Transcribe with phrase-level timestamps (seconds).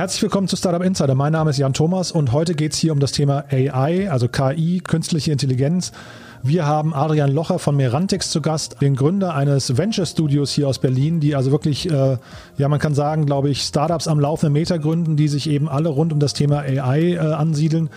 [0.00, 1.14] herzlich willkommen zu Startup Insider.
[1.14, 4.28] Mein Name ist Jan Thomas und heute geht es hier um das Thema AI, also
[4.28, 5.92] KI, künstliche Intelligenz.
[6.42, 10.78] Wir haben Adrian Locher von Merantix zu Gast, den Gründer eines Venture Studios hier aus
[10.78, 12.16] Berlin, die also wirklich, äh,
[12.56, 15.90] ja, man kann sagen, glaube ich, Startups am laufenden Meter gründen, die sich eben alle
[15.90, 17.90] rund um das Thema AI äh, ansiedeln.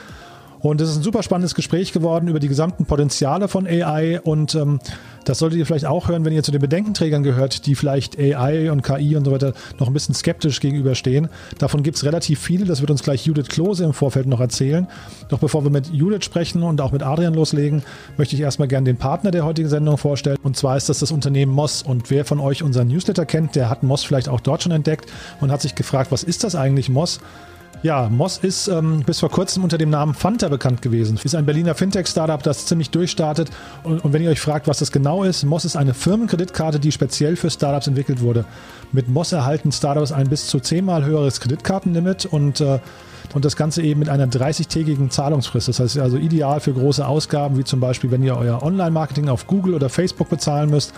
[0.64, 4.22] Und es ist ein super spannendes Gespräch geworden über die gesamten Potenziale von AI.
[4.22, 4.80] Und ähm,
[5.26, 8.72] das solltet ihr vielleicht auch hören, wenn ihr zu den Bedenkenträgern gehört, die vielleicht AI
[8.72, 11.28] und KI und so weiter noch ein bisschen skeptisch gegenüberstehen.
[11.58, 12.64] Davon gibt es relativ viele.
[12.64, 14.88] Das wird uns gleich Judith Klose im Vorfeld noch erzählen.
[15.28, 17.84] Doch bevor wir mit Judith sprechen und auch mit Adrian loslegen,
[18.16, 20.38] möchte ich erstmal gerne den Partner der heutigen Sendung vorstellen.
[20.44, 21.84] Und zwar ist das das Unternehmen Moss.
[21.84, 25.12] Und wer von euch unseren Newsletter kennt, der hat Moss vielleicht auch dort schon entdeckt
[25.42, 27.20] und hat sich gefragt, was ist das eigentlich Moss?
[27.84, 31.20] Ja, Moss ist ähm, bis vor kurzem unter dem Namen Fanta bekannt gewesen.
[31.22, 33.50] Ist ein Berliner Fintech-Startup, das ziemlich durchstartet.
[33.84, 36.94] Und, und, wenn ihr euch fragt, was das genau ist, Moss ist eine Firmenkreditkarte, die
[36.94, 38.46] speziell für Startups entwickelt wurde.
[38.94, 42.80] Mit Moss erhalten Startups ein bis zu zehnmal höheres Kreditkartenlimit und äh,
[43.34, 45.68] und das Ganze eben mit einer 30-tägigen Zahlungsfrist.
[45.68, 49.48] Das heißt also ideal für große Ausgaben, wie zum Beispiel, wenn ihr euer Online-Marketing auf
[49.48, 50.94] Google oder Facebook bezahlen müsst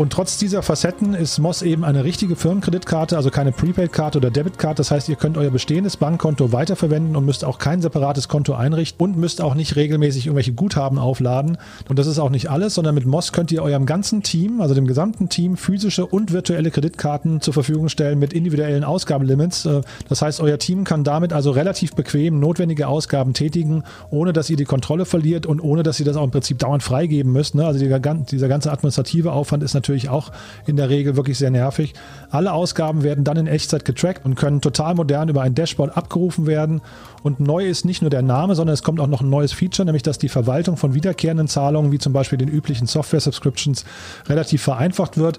[0.00, 4.76] und trotz dieser Facetten ist Moss eben eine richtige Firmenkreditkarte, also keine Prepaid-Karte oder Debitkarte.
[4.76, 9.04] Das heißt, ihr könnt euer bestehendes Bankkonto weiterverwenden und müsst auch kein separates Konto einrichten
[9.04, 11.58] und müsst auch nicht regelmäßig irgendwelche Guthaben aufladen.
[11.90, 14.74] Und das ist auch nicht alles, sondern mit Moss könnt ihr eurem ganzen Team, also
[14.74, 19.66] dem gesamten Team, physische und virtuelle Kreditkarten zur Verfügung stellen mit individuellen Ausgabenlimits.
[19.66, 24.48] Äh, das heißt, euer Team kann damit also relativ bequem notwendige Ausgaben tätigen, ohne dass
[24.48, 27.54] ihr die Kontrolle verliert und ohne dass ihr das auch im Prinzip dauernd freigeben müsst.
[27.54, 27.66] Ne?
[27.66, 28.00] Also dieser
[28.48, 30.30] ganze administrative Aufwand ist natürlich natürlich auch
[30.66, 31.94] in der Regel wirklich sehr nervig.
[32.30, 36.46] Alle Ausgaben werden dann in Echtzeit getrackt und können total modern über ein Dashboard abgerufen
[36.46, 36.80] werden.
[37.22, 39.84] Und neu ist nicht nur der Name, sondern es kommt auch noch ein neues Feature,
[39.84, 43.84] nämlich dass die Verwaltung von wiederkehrenden Zahlungen, wie zum Beispiel den üblichen Software-Subscriptions,
[44.28, 45.38] relativ vereinfacht wird.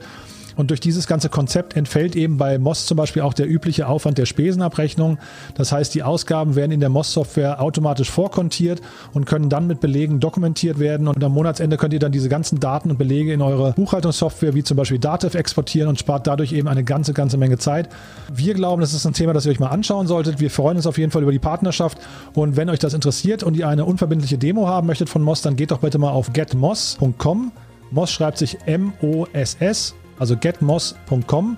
[0.56, 4.18] Und durch dieses ganze Konzept entfällt eben bei Moss zum Beispiel auch der übliche Aufwand
[4.18, 5.18] der Spesenabrechnung.
[5.56, 8.82] Das heißt, die Ausgaben werden in der Moss-Software automatisch vorkontiert
[9.14, 11.08] und können dann mit Belegen dokumentiert werden.
[11.08, 14.64] Und am Monatsende könnt ihr dann diese ganzen Daten und Belege in eure Buchhaltungssoftware wie
[14.64, 17.90] zum Beispiel Dativ exportieren und spart dadurch eben eine ganze, ganze Menge Zeit.
[18.32, 20.40] Wir glauben, das ist ein Thema, das ihr euch mal anschauen solltet.
[20.40, 21.98] Wir freuen uns auf jeden Fall über die Partnerschaft.
[22.34, 25.56] Und wenn euch das interessiert und ihr eine unverbindliche Demo haben möchtet von Moss, dann
[25.56, 27.52] geht doch bitte mal auf getmoss.com.
[27.92, 31.58] Moss schreibt sich M-O-S-S also getmoss.com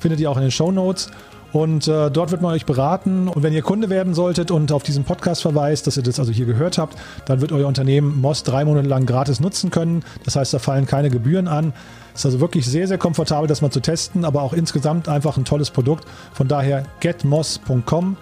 [0.00, 1.10] findet ihr auch in den Show Notes.
[1.52, 3.28] Und äh, dort wird man euch beraten.
[3.28, 6.30] Und wenn ihr Kunde werden solltet und auf diesen Podcast verweist, dass ihr das also
[6.30, 10.04] hier gehört habt, dann wird euer Unternehmen Moss drei Monate lang gratis nutzen können.
[10.24, 11.72] Das heißt, da fallen keine Gebühren an.
[12.14, 15.44] Ist also wirklich sehr, sehr komfortabel, das mal zu testen, aber auch insgesamt einfach ein
[15.44, 16.04] tolles Produkt.
[16.32, 18.16] Von daher getmoss.com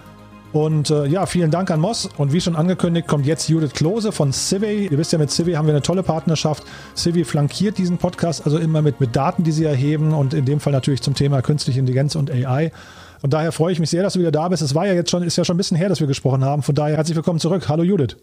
[0.53, 2.09] und äh, ja, vielen Dank an Moss.
[2.17, 4.89] Und wie schon angekündigt, kommt jetzt Judith Klose von Civi.
[4.91, 6.65] Ihr wisst ja, mit Civi haben wir eine tolle Partnerschaft.
[6.97, 10.61] Civi flankiert diesen Podcast also immer mit, mit Daten, die sie erheben und in dem
[10.61, 12.73] Fall natürlich zum Thema künstliche Intelligenz und AI.
[13.21, 14.63] Und daher freue ich mich sehr, dass du wieder da bist.
[14.63, 16.63] Es war ja jetzt schon, ist ja schon ein bisschen her, dass wir gesprochen haben.
[16.63, 17.69] Von daher herzlich willkommen zurück.
[17.69, 18.17] Hallo Judith.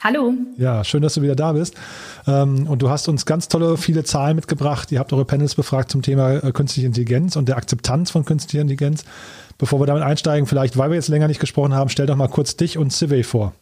[0.00, 0.34] Hallo.
[0.56, 1.74] Ja, schön, dass du wieder da bist.
[2.26, 4.90] Ähm, und du hast uns ganz tolle, viele Zahlen mitgebracht.
[4.90, 8.62] Ihr habt eure Panels befragt zum Thema äh, künstliche Intelligenz und der Akzeptanz von künstlicher
[8.62, 9.04] Intelligenz.
[9.58, 12.28] Bevor wir damit einsteigen, vielleicht, weil wir jetzt länger nicht gesprochen haben, stell doch mal
[12.28, 13.52] kurz dich und Civey vor.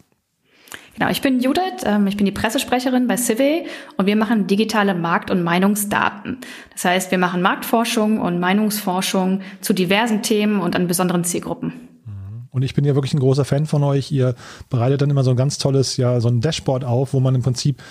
[1.01, 3.65] Genau, ich bin Judith, ähm, ich bin die Pressesprecherin bei Civey
[3.97, 6.39] und wir machen digitale Markt- und Meinungsdaten.
[6.73, 11.73] Das heißt, wir machen Marktforschung und Meinungsforschung zu diversen Themen und an besonderen Zielgruppen.
[12.05, 12.49] Mhm.
[12.51, 14.13] Und ich bin ja wirklich ein großer Fan von euch.
[14.13, 14.35] Ihr
[14.69, 17.43] bereitet dann immer so ein ganz tolles, ja, so ein Dashboard auf, wo man im
[17.43, 17.83] Prinzip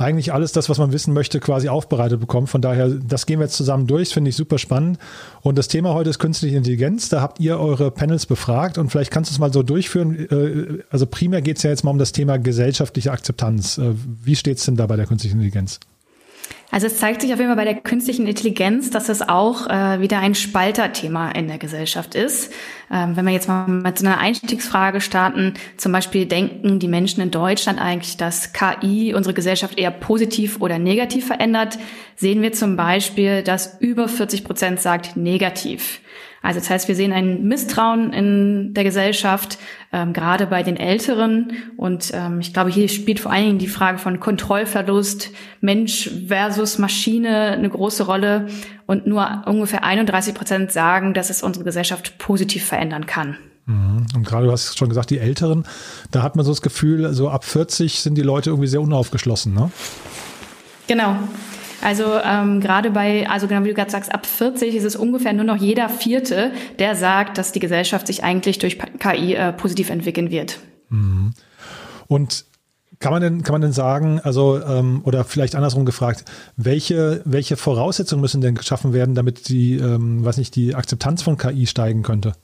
[0.00, 2.48] eigentlich alles das, was man wissen möchte, quasi aufbereitet bekommt.
[2.48, 4.98] Von daher, das gehen wir jetzt zusammen durch, finde ich super spannend.
[5.42, 7.08] Und das Thema heute ist künstliche Intelligenz.
[7.08, 10.28] Da habt ihr eure Panels befragt und vielleicht kannst du es mal so durchführen.
[10.30, 13.78] Äh, also primär geht es ja jetzt mal um das Thema gesellschaftliche Akzeptanz.
[13.78, 15.80] Äh, wie steht es denn da bei der künstlichen Intelligenz?
[16.70, 20.00] Also es zeigt sich auf jeden Fall bei der künstlichen Intelligenz, dass es auch äh,
[20.00, 22.52] wieder ein Spalterthema in der Gesellschaft ist.
[22.92, 27.22] Ähm, wenn wir jetzt mal mit so einer Einstiegsfrage starten, zum Beispiel denken die Menschen
[27.22, 31.78] in Deutschland eigentlich, dass KI unsere Gesellschaft eher positiv oder negativ verändert,
[32.14, 36.00] sehen wir zum Beispiel, dass über 40 Prozent sagt negativ.
[36.42, 39.58] Also das heißt, wir sehen ein Misstrauen in der Gesellschaft,
[39.92, 41.52] ähm, gerade bei den Älteren.
[41.76, 46.78] Und ähm, ich glaube, hier spielt vor allen Dingen die Frage von Kontrollverlust, Mensch versus
[46.78, 48.46] Maschine eine große Rolle.
[48.86, 53.36] Und nur ungefähr 31 Prozent sagen, dass es unsere Gesellschaft positiv verändern kann.
[53.66, 54.06] Mhm.
[54.16, 55.64] Und gerade du hast schon gesagt, die Älteren,
[56.10, 59.52] da hat man so das Gefühl, so ab 40 sind die Leute irgendwie sehr unaufgeschlossen,
[59.54, 59.70] ne?
[60.88, 61.16] Genau.
[61.82, 65.32] Also ähm, gerade bei, also genau wie du gerade sagst, ab 40 ist es ungefähr
[65.32, 69.90] nur noch jeder Vierte, der sagt, dass die Gesellschaft sich eigentlich durch KI äh, positiv
[69.90, 70.58] entwickeln wird.
[70.90, 71.32] Mhm.
[72.06, 72.44] Und
[72.98, 76.24] kann man denn, kann man denn sagen, also, ähm, oder vielleicht andersrum gefragt,
[76.56, 81.38] welche, welche Voraussetzungen müssen denn geschaffen werden, damit die, ähm, weiß nicht, die Akzeptanz von
[81.38, 82.34] KI steigen könnte?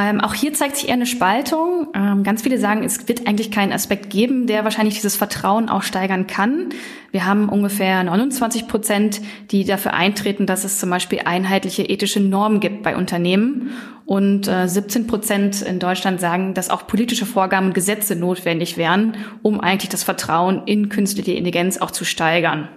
[0.00, 1.88] Ähm, auch hier zeigt sich eher eine Spaltung.
[1.92, 5.82] Ähm, ganz viele sagen, es wird eigentlich keinen Aspekt geben, der wahrscheinlich dieses Vertrauen auch
[5.82, 6.68] steigern kann.
[7.10, 12.60] Wir haben ungefähr 29 Prozent, die dafür eintreten, dass es zum Beispiel einheitliche ethische Normen
[12.60, 13.72] gibt bei Unternehmen.
[14.06, 19.16] Und äh, 17 Prozent in Deutschland sagen, dass auch politische Vorgaben und Gesetze notwendig wären,
[19.42, 22.68] um eigentlich das Vertrauen in künstliche Intelligenz auch zu steigern.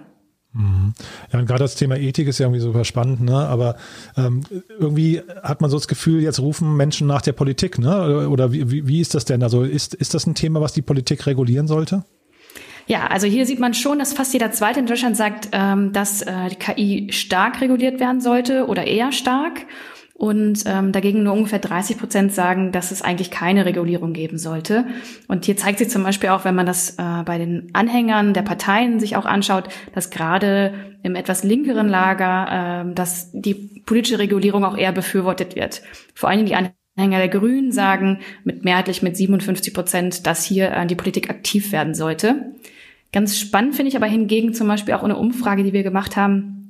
[0.54, 0.92] Mhm.
[1.32, 3.36] Ja, und gerade das Thema Ethik ist ja irgendwie super spannend, ne?
[3.36, 3.76] Aber
[4.16, 4.42] ähm,
[4.78, 8.28] irgendwie hat man so das Gefühl, jetzt rufen Menschen nach der Politik, ne?
[8.28, 9.42] Oder wie, wie ist das denn?
[9.42, 12.04] Also ist, ist das ein Thema, was die Politik regulieren sollte?
[12.86, 16.22] Ja, also hier sieht man schon, dass fast jeder Zweite in Deutschland sagt, ähm, dass
[16.22, 19.66] äh, die KI stark reguliert werden sollte oder eher stark
[20.22, 24.86] und ähm, dagegen nur ungefähr 30 Prozent sagen, dass es eigentlich keine Regulierung geben sollte.
[25.26, 28.42] Und hier zeigt sich zum Beispiel auch, wenn man das äh, bei den Anhängern der
[28.42, 34.64] Parteien sich auch anschaut, dass gerade im etwas linkeren Lager, äh, dass die politische Regulierung
[34.64, 35.82] auch eher befürwortet wird.
[36.14, 40.86] Vor allem die Anhänger der Grünen sagen mit mehrheitlich mit 57 Prozent, dass hier äh,
[40.86, 42.52] die Politik aktiv werden sollte.
[43.12, 46.61] Ganz spannend finde ich aber hingegen zum Beispiel auch eine Umfrage, die wir gemacht haben,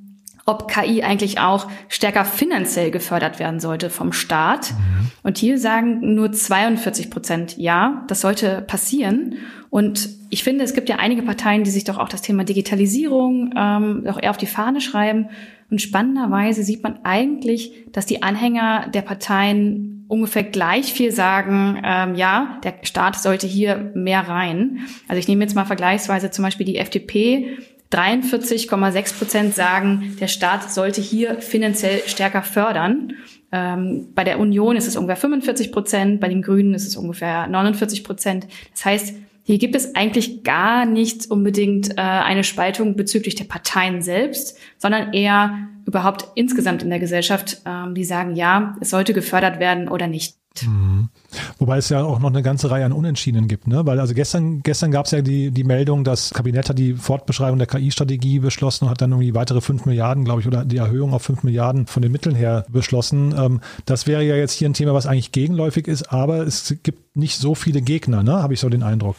[0.45, 4.71] ob KI eigentlich auch stärker finanziell gefördert werden sollte vom Staat.
[4.71, 5.11] Mhm.
[5.23, 9.35] Und hier sagen nur 42 Prozent, ja, das sollte passieren.
[9.69, 13.53] Und ich finde, es gibt ja einige Parteien, die sich doch auch das Thema Digitalisierung
[13.55, 15.29] ähm, doch eher auf die Fahne schreiben.
[15.71, 22.15] Und spannenderweise sieht man eigentlich, dass die Anhänger der Parteien ungefähr gleich viel sagen, ähm,
[22.15, 24.81] ja, der Staat sollte hier mehr rein.
[25.07, 27.57] Also ich nehme jetzt mal vergleichsweise zum Beispiel die FDP,
[27.93, 33.13] 43,6 Prozent sagen, der Staat sollte hier finanziell stärker fördern.
[33.51, 37.47] Ähm, bei der Union ist es ungefähr 45 Prozent, bei den Grünen ist es ungefähr
[37.47, 38.47] 49 Prozent.
[38.71, 39.13] Das heißt,
[39.43, 45.13] hier gibt es eigentlich gar nicht unbedingt äh, eine Spaltung bezüglich der Parteien selbst, sondern
[45.13, 50.07] eher überhaupt insgesamt in der Gesellschaft, ähm, die sagen, ja, es sollte gefördert werden oder
[50.07, 50.35] nicht.
[50.61, 51.09] Mhm.
[51.57, 53.85] Wobei es ja auch noch eine ganze Reihe an Unentschiedenen gibt, ne?
[53.85, 57.57] Weil also gestern, gestern gab es ja die, die Meldung, das Kabinett hat die Fortbeschreibung
[57.57, 61.13] der KI-Strategie beschlossen und hat dann irgendwie weitere fünf Milliarden, glaube ich, oder die Erhöhung
[61.13, 63.33] auf fünf Milliarden von den Mitteln her beschlossen.
[63.37, 67.15] Ähm, das wäre ja jetzt hier ein Thema, was eigentlich gegenläufig ist, aber es gibt
[67.15, 68.33] nicht so viele Gegner, ne?
[68.33, 69.15] Habe ich so den Eindruck.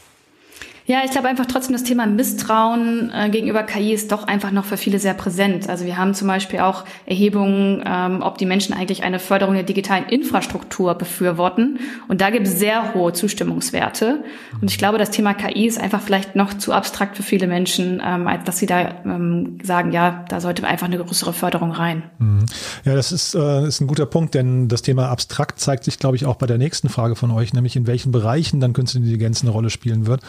[0.87, 4.67] Ja, ich glaube einfach trotzdem, das Thema Misstrauen äh, gegenüber KI ist doch einfach noch
[4.67, 5.71] für viele sehr präsent.
[5.71, 9.63] Also wir haben zum Beispiel auch Erhebungen, ähm, ob die Menschen eigentlich eine Förderung der
[9.63, 11.79] digitalen Infrastruktur befürworten.
[12.09, 14.25] Und da gibt es sehr hohe Zustimmungswerte.
[14.61, 18.03] Und ich glaube, das Thema KI ist einfach vielleicht noch zu abstrakt für viele Menschen,
[18.05, 22.03] ähm, als dass sie da ähm, sagen, ja, da sollte einfach eine größere Förderung rein.
[22.19, 22.45] Mhm.
[22.85, 26.17] Ja, das ist, äh, ist ein guter Punkt, denn das Thema abstrakt zeigt sich, glaube
[26.17, 29.41] ich, auch bei der nächsten Frage von euch, nämlich in welchen Bereichen dann künstliche Intelligenz
[29.41, 30.21] eine Rolle spielen wird.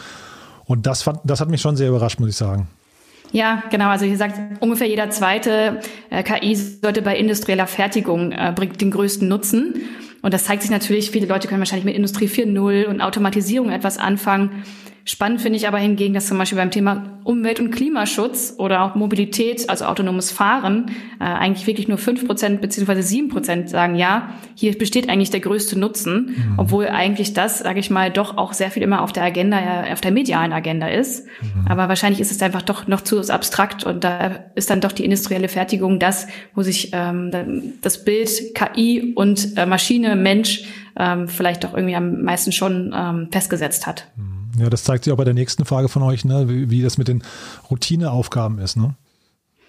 [0.66, 2.68] Und das, fand, das hat mich schon sehr überrascht, muss ich sagen.
[3.32, 3.88] Ja, genau.
[3.88, 5.80] Also hier sagt ungefähr jeder zweite
[6.10, 9.74] äh, KI sollte bei industrieller Fertigung äh, bringt den größten Nutzen.
[10.22, 13.98] Und das zeigt sich natürlich, viele Leute können wahrscheinlich mit Industrie 4.0 und Automatisierung etwas
[13.98, 14.64] anfangen.
[15.08, 18.96] Spannend finde ich aber hingegen, dass zum Beispiel beim Thema Umwelt- und Klimaschutz oder auch
[18.96, 24.30] Mobilität, also autonomes Fahren, äh, eigentlich wirklich nur fünf Prozent beziehungsweise sieben Prozent sagen, ja,
[24.56, 26.54] hier besteht eigentlich der größte Nutzen, mhm.
[26.56, 30.00] obwohl eigentlich das, sage ich mal, doch auch sehr viel immer auf der Agenda, auf
[30.00, 31.24] der medialen Agenda ist.
[31.40, 31.68] Mhm.
[31.68, 35.04] Aber wahrscheinlich ist es einfach doch noch zu abstrakt und da ist dann doch die
[35.04, 37.30] industrielle Fertigung das, wo sich ähm,
[37.80, 40.64] das Bild KI und äh, Maschine, Mensch
[40.98, 44.08] ähm, vielleicht doch irgendwie am meisten schon ähm, festgesetzt hat.
[44.16, 44.45] Mhm.
[44.58, 46.98] Ja, das zeigt sich auch bei der nächsten Frage von euch, ne, wie, wie das
[46.98, 47.22] mit den
[47.70, 48.94] Routineaufgaben ist, ne?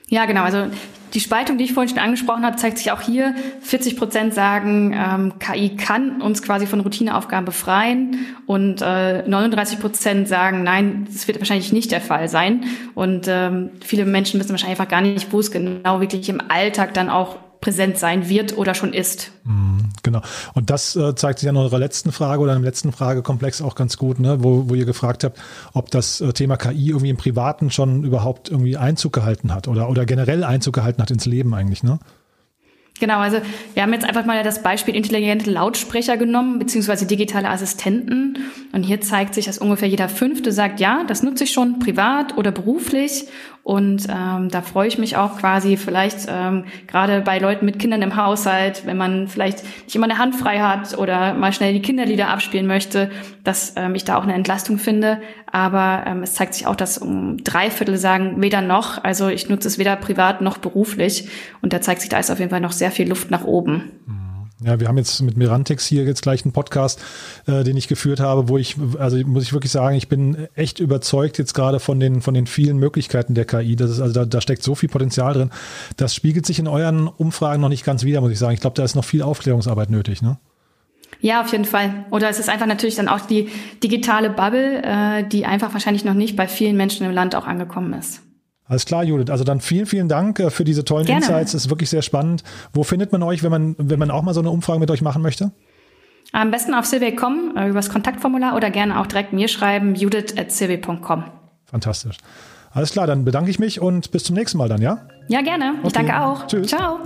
[0.10, 0.44] Ja, genau.
[0.44, 0.67] Also
[1.13, 3.36] die Spaltung, die ich vorhin schon angesprochen habe, zeigt sich auch hier.
[3.62, 10.27] 40 Prozent sagen, ähm, KI kann uns quasi von Routineaufgaben befreien und äh, 39 Prozent
[10.27, 12.65] sagen, nein, das wird wahrscheinlich nicht der Fall sein.
[12.94, 16.94] Und ähm, viele Menschen wissen wahrscheinlich einfach gar nicht, wo es genau wirklich im Alltag
[16.94, 19.32] dann auch präsent sein wird oder schon ist.
[19.44, 20.22] Mhm, genau.
[20.54, 23.98] Und das äh, zeigt sich an eurer letzten Frage oder im letzten Fragekomplex auch ganz
[23.98, 24.44] gut, ne?
[24.44, 25.39] wo, wo ihr gefragt habt,
[25.74, 29.89] ob das äh, Thema KI irgendwie im Privaten schon überhaupt irgendwie Einzug gehalten hat oder,
[29.89, 32.00] oder generell Einzug gehalten hat ins Leben eigentlich, ne?
[33.00, 33.39] Genau, also
[33.74, 38.38] wir haben jetzt einfach mal das Beispiel intelligente Lautsprecher genommen, beziehungsweise digitale Assistenten.
[38.72, 42.38] Und hier zeigt sich, dass ungefähr jeder Fünfte sagt, ja, das nutze ich schon privat
[42.38, 43.25] oder beruflich.
[43.67, 48.01] Und ähm, da freue ich mich auch quasi vielleicht ähm, gerade bei Leuten mit Kindern
[48.01, 51.81] im Haushalt, wenn man vielleicht nicht immer eine Hand frei hat oder mal schnell die
[51.81, 53.12] Kinderlieder abspielen möchte,
[53.43, 55.19] dass ähm, ich da auch eine Entlastung finde.
[55.51, 59.03] Aber ähm, es zeigt sich auch, dass um drei Viertel sagen, weder noch.
[59.03, 61.27] Also ich nutze es weder privat noch beruflich.
[61.62, 63.91] Und da zeigt sich, da ist auf jeden Fall noch sehr viel Luft nach oben.
[64.05, 64.26] Mhm.
[64.64, 67.00] Ja, wir haben jetzt mit Mirantix hier jetzt gleich einen Podcast,
[67.46, 70.80] äh, den ich geführt habe, wo ich, also muss ich wirklich sagen, ich bin echt
[70.80, 73.76] überzeugt jetzt gerade von den, von den vielen Möglichkeiten der KI.
[73.76, 75.52] Das ist, also da, da steckt so viel Potenzial drin.
[75.96, 78.56] Das spiegelt sich in euren Umfragen noch nicht ganz wieder, muss ich sagen.
[78.56, 80.38] Ich glaube, da ist noch viel Aufklärungsarbeit nötig, ne?
[81.20, 82.06] Ja, auf jeden Fall.
[82.12, 83.50] Oder es ist einfach natürlich dann auch die
[83.84, 87.94] digitale Bubble, äh, die einfach wahrscheinlich noch nicht bei vielen Menschen im Land auch angekommen
[87.94, 88.22] ist.
[88.67, 89.29] Alles klar, Judith.
[89.29, 91.21] Also dann vielen, vielen Dank äh, für diese tollen Gerne.
[91.21, 91.53] Insights.
[91.53, 92.43] Ist wirklich sehr spannend.
[92.74, 95.01] Wo findet man euch, wenn man, wenn man auch mal so eine Umfrage mit euch
[95.01, 95.51] machen möchte?
[96.33, 101.24] Am besten auf Silvey.com äh, übers Kontaktformular oder gerne auch direkt mir schreiben, judith.silvey.com.
[101.65, 102.17] Fantastisch.
[102.71, 105.07] Alles klar, dann bedanke ich mich und bis zum nächsten Mal dann, ja?
[105.29, 105.75] Ja, gerne.
[105.79, 105.88] Okay.
[105.88, 106.47] Ich danke auch.
[106.47, 106.67] Tschüss.
[106.67, 107.00] Ciao.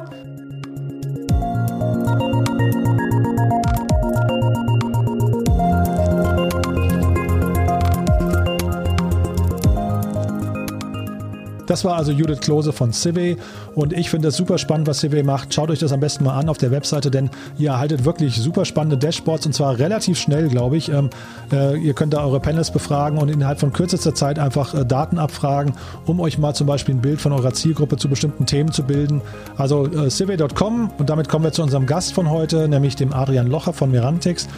[11.71, 13.37] Das war also Judith Klose von Civey
[13.75, 15.53] und ich finde es super spannend, was Civey macht.
[15.53, 18.65] Schaut euch das am besten mal an auf der Webseite, denn ihr erhaltet wirklich super
[18.65, 20.89] spannende Dashboards und zwar relativ schnell, glaube ich.
[20.89, 21.09] Ähm,
[21.49, 25.17] äh, ihr könnt da eure Panels befragen und innerhalb von kürzester Zeit einfach äh, Daten
[25.17, 25.73] abfragen,
[26.05, 29.21] um euch mal zum Beispiel ein Bild von eurer Zielgruppe zu bestimmten Themen zu bilden.
[29.55, 33.47] Also äh, civey.com und damit kommen wir zu unserem Gast von heute, nämlich dem Adrian
[33.47, 34.49] Locher von Merantix.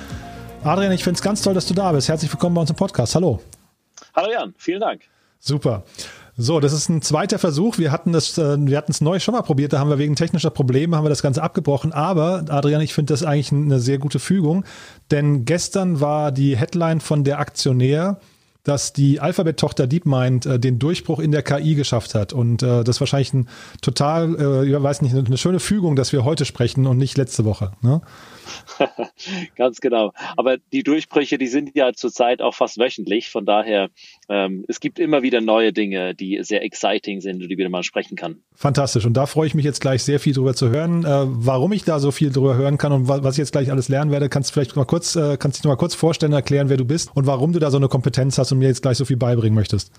[0.64, 2.10] Adrian, ich finde es ganz toll, dass du da bist.
[2.10, 3.14] Herzlich willkommen bei uns im Podcast.
[3.14, 3.40] Hallo.
[4.16, 5.02] Hallo Jan, vielen Dank.
[5.40, 5.84] Super.
[6.36, 7.78] So, das ist ein zweiter Versuch.
[7.78, 10.16] Wir hatten das, äh, wir hatten es neu schon mal probiert, da haben wir wegen
[10.16, 11.94] technischer Probleme haben wir das Ganze abgebrochen.
[11.94, 14.66] Aber Adrian, ich finde das eigentlich eine sehr gute Fügung,
[15.12, 18.20] denn gestern war die Headline von der Aktionär,
[18.64, 22.34] dass die Alphabet-Tochter DeepMind äh, den Durchbruch in der KI geschafft hat.
[22.34, 23.50] Und äh, das ist wahrscheinlich ein
[23.82, 27.74] total, ich weiß nicht, eine schöne Fügung, dass wir heute sprechen und nicht letzte Woche.
[27.82, 28.02] Ne?
[29.56, 30.12] Ganz genau.
[30.38, 33.30] Aber die Durchbrüche, die sind ja zurzeit auch fast wöchentlich.
[33.30, 33.90] Von daher,
[34.30, 37.84] ähm, es gibt immer wieder neue Dinge, die sehr exciting sind und die wieder mal
[37.84, 38.38] sprechen kann.
[38.56, 39.06] Fantastisch.
[39.06, 41.06] Und da freue ich mich jetzt gleich sehr viel drüber zu hören.
[41.06, 43.90] Äh, warum ich da so viel drüber hören kann und was ich jetzt gleich alles
[43.90, 46.70] lernen werde, kannst du vielleicht mal kurz, äh, kannst dich noch mal kurz vorstellen, erklären,
[46.70, 48.98] wer du bist und warum du da so eine Kompetenz hast und mir jetzt gleich
[48.98, 49.92] so viel beibringen möchtest.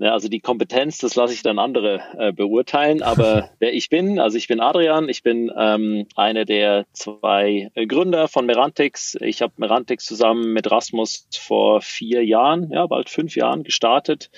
[0.00, 3.02] Ja, also die Kompetenz, das lasse ich dann andere äh, beurteilen.
[3.02, 7.86] Aber wer ich bin, also ich bin Adrian, ich bin ähm, einer der zwei äh,
[7.86, 9.16] Gründer von Merantix.
[9.20, 14.30] Ich habe Merantix zusammen mit Rasmus vor vier Jahren, ja bald fünf Jahren gestartet,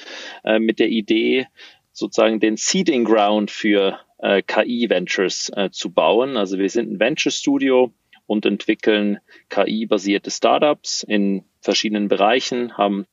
[0.44, 1.46] äh, mit der Idee,
[1.92, 6.38] sozusagen den Seeding Ground für äh, KI-Ventures äh, zu bauen.
[6.38, 7.92] Also wir sind ein Venture Studio
[8.26, 9.18] und entwickeln
[9.50, 13.04] KI-basierte Startups in verschiedenen Bereichen, haben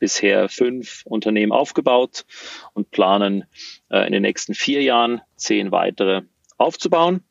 [0.00, 2.24] bisher fünf Unternehmen aufgebaut
[2.72, 3.44] und planen
[3.90, 6.22] äh, in den nächsten vier Jahren zehn weitere
[6.58, 7.22] aufzubauen.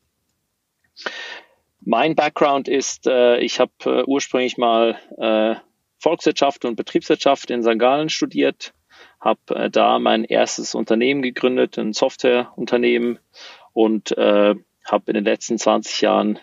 [1.81, 5.59] Mein Background ist, äh, ich habe äh, ursprünglich mal äh,
[5.97, 7.77] Volkswirtschaft und Betriebswirtschaft in St.
[7.77, 8.73] Gallen studiert,
[9.19, 13.19] habe äh, da mein erstes Unternehmen gegründet, ein Softwareunternehmen
[13.73, 16.39] und äh, habe in den letzten 20 Jahren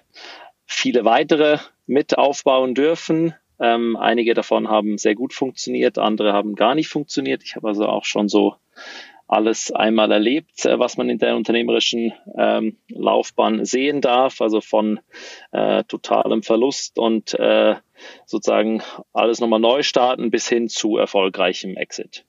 [0.66, 6.74] viele weitere mit aufbauen dürfen, ähm, einige davon haben sehr gut funktioniert, andere haben gar
[6.74, 7.42] nicht funktioniert.
[7.42, 8.56] Ich habe also auch schon so
[9.28, 15.00] alles einmal erlebt, äh, was man in der unternehmerischen ähm, Laufbahn sehen darf, also von
[15.52, 17.76] äh, totalem Verlust und äh,
[18.24, 18.82] sozusagen
[19.12, 22.24] alles nochmal neu starten bis hin zu erfolgreichem Exit.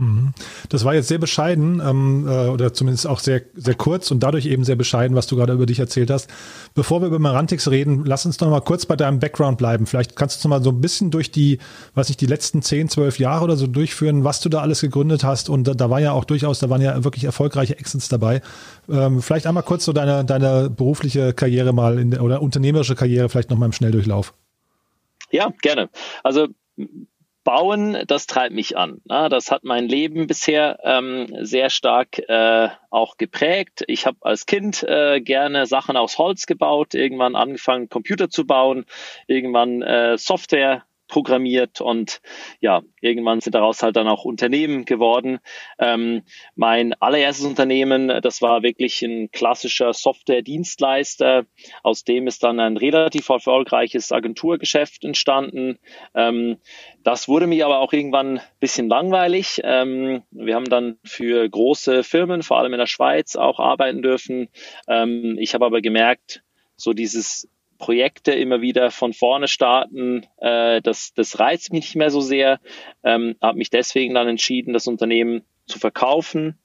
[0.00, 0.32] Mhm.
[0.70, 4.46] Das war jetzt sehr bescheiden ähm, äh, oder zumindest auch sehr, sehr kurz und dadurch
[4.46, 6.30] eben sehr bescheiden, was du gerade über dich erzählt hast.
[6.74, 9.84] Bevor wir über Marantix reden, lass uns noch mal kurz bei deinem Background bleiben.
[9.84, 11.58] Vielleicht kannst du noch mal so ein bisschen durch die,
[11.94, 15.22] was ich die letzten 10, 12 Jahre oder so durchführen, was du da alles gegründet
[15.22, 15.50] hast.
[15.50, 18.40] Und da, da war ja auch durchaus, da waren ja wirklich erfolgreiche Exits dabei.
[18.88, 23.28] Ähm, vielleicht einmal kurz so deine, deine berufliche Karriere mal in der, oder unternehmerische Karriere
[23.28, 24.32] vielleicht noch mal im Schnelldurchlauf.
[25.30, 25.90] Ja, gerne.
[26.24, 26.48] Also
[27.44, 29.00] Bauen, das treibt mich an.
[29.06, 33.82] Das hat mein Leben bisher ähm, sehr stark äh, auch geprägt.
[33.86, 38.84] Ich habe als Kind äh, gerne Sachen aus Holz gebaut, irgendwann angefangen, Computer zu bauen,
[39.26, 42.22] irgendwann äh, Software programmiert und
[42.60, 45.40] ja, irgendwann sind daraus halt dann auch Unternehmen geworden.
[45.78, 46.22] Ähm,
[46.54, 51.44] mein allererstes Unternehmen, das war wirklich ein klassischer Software-Dienstleister,
[51.82, 55.78] aus dem ist dann ein relativ erfolgreiches Agenturgeschäft entstanden.
[56.14, 56.56] Ähm,
[57.02, 59.60] das wurde mir aber auch irgendwann ein bisschen langweilig.
[59.64, 64.48] Ähm, wir haben dann für große Firmen, vor allem in der Schweiz, auch arbeiten dürfen.
[64.88, 66.42] Ähm, ich habe aber gemerkt,
[66.76, 67.48] so dieses
[67.80, 72.60] Projekte immer wieder von vorne starten, äh, das, das reizt mich nicht mehr so sehr.
[73.02, 76.56] Ähm, habe mich deswegen dann entschieden, das Unternehmen zu verkaufen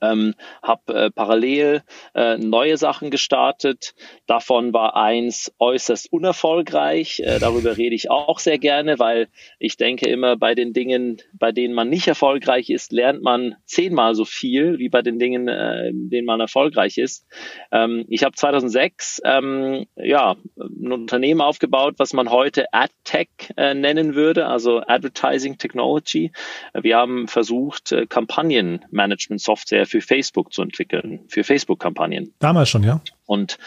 [0.00, 1.82] ähm, habe äh, parallel
[2.14, 3.94] äh, neue Sachen gestartet.
[4.26, 7.20] Davon war eins äußerst unerfolgreich.
[7.20, 9.28] Äh, darüber rede ich auch sehr gerne, weil
[9.58, 14.14] ich denke immer, bei den Dingen, bei denen man nicht erfolgreich ist, lernt man zehnmal
[14.14, 17.26] so viel wie bei den Dingen, äh, in denen man erfolgreich ist.
[17.72, 24.14] Ähm, ich habe 2006 ähm, ja ein Unternehmen aufgebaut, was man heute AdTech äh, nennen
[24.14, 26.32] würde, also Advertising Technology.
[26.74, 32.34] Wir haben versucht, äh, Kampagnenmanagement-Software für Facebook zu entwickeln, für Facebook-Kampagnen.
[32.38, 33.00] Damals schon, ja.
[33.26, 33.58] Und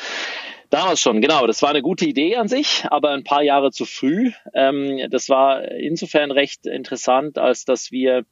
[0.74, 1.46] Damals schon, genau.
[1.46, 4.32] Das war eine gute Idee an sich, aber ein paar Jahre zu früh.
[4.56, 8.25] Ähm, das war insofern recht interessant, als dass wir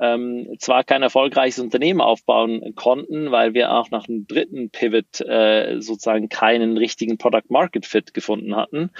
[0.00, 5.80] ähm, zwar kein erfolgreiches Unternehmen aufbauen konnten, weil wir auch nach dem dritten Pivot äh,
[5.80, 8.90] sozusagen keinen richtigen Product Market Fit gefunden hatten,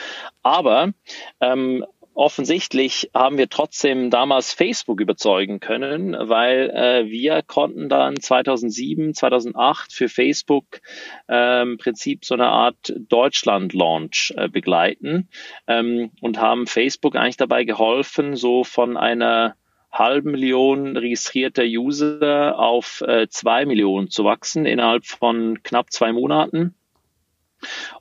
[0.44, 0.92] aber
[1.40, 1.84] ähm,
[2.16, 9.92] offensichtlich haben wir trotzdem damals Facebook überzeugen können, weil äh, wir konnten dann 2007, 2008
[9.92, 10.80] für Facebook
[11.28, 15.28] äh, im Prinzip so eine Art Deutschland-Launch äh, begleiten
[15.66, 19.54] ähm, und haben Facebook eigentlich dabei geholfen, so von einer
[19.92, 26.74] halben Million registrierter User auf äh, zwei Millionen zu wachsen innerhalb von knapp zwei Monaten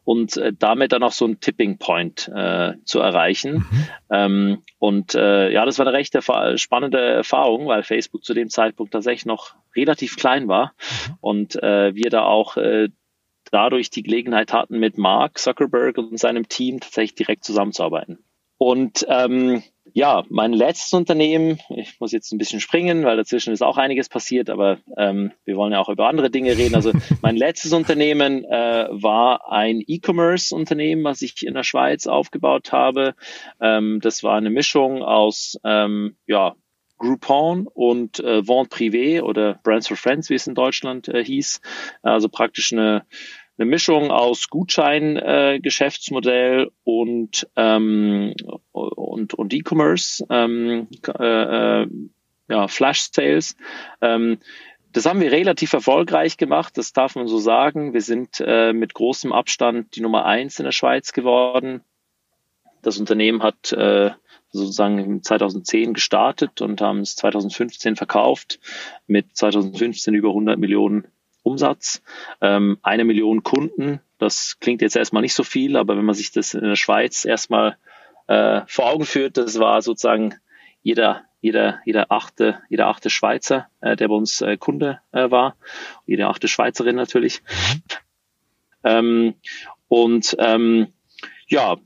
[0.04, 3.66] und äh, damit dann auch so ein Tipping Point äh, zu erreichen.
[3.70, 3.88] Mhm.
[4.10, 6.16] Ähm, und äh, ja, das war eine recht
[6.60, 10.74] spannende Erfahrung, weil Facebook zu dem Zeitpunkt tatsächlich noch relativ klein war
[11.08, 11.18] mhm.
[11.22, 12.90] und äh, wir da auch äh,
[13.52, 18.20] dadurch die Gelegenheit hatten, mit Mark Zuckerberg und seinem Team tatsächlich direkt zusammenzuarbeiten.
[18.58, 19.64] Und ähm,
[19.96, 24.10] ja, mein letztes Unternehmen, ich muss jetzt ein bisschen springen, weil dazwischen ist auch einiges
[24.10, 26.76] passiert, aber ähm, wir wollen ja auch über andere Dinge reden.
[26.76, 33.16] Also mein letztes Unternehmen äh, war ein E-Commerce-Unternehmen, was ich in der Schweiz aufgebaut habe.
[33.62, 36.56] Ähm, das war eine Mischung aus ähm, ja,
[36.98, 41.62] Groupon und äh, Vente Privé oder Brands for Friends, wie es in Deutschland äh, hieß.
[42.02, 43.06] Also praktisch eine
[43.58, 48.34] eine Mischung aus Gutschein-Geschäftsmodell äh, und, ähm,
[48.72, 51.88] und, und E-Commerce, ähm, äh, äh,
[52.50, 53.56] ja, Flash-Sales.
[54.02, 54.40] Ähm,
[54.92, 57.94] das haben wir relativ erfolgreich gemacht, das darf man so sagen.
[57.94, 61.82] Wir sind äh, mit großem Abstand die Nummer eins in der Schweiz geworden.
[62.82, 64.12] Das Unternehmen hat äh,
[64.52, 68.60] sozusagen 2010 gestartet und haben es 2015 verkauft
[69.08, 71.08] mit 2015 über 100 Millionen
[71.46, 72.02] Umsatz,
[72.42, 74.02] ähm, eine Million Kunden.
[74.18, 77.24] Das klingt jetzt erstmal nicht so viel, aber wenn man sich das in der Schweiz
[77.24, 77.78] erstmal
[78.28, 80.36] äh, vor Augen führt, das war sozusagen
[80.82, 85.56] jeder, jeder, jeder achte, jeder achte Schweizer, äh, der bei uns äh, Kunde äh, war,
[86.08, 87.44] jede achte Schweizerin natürlich.
[88.84, 89.36] Ähm,
[89.88, 90.88] und ähm,
[91.48, 91.78] ja,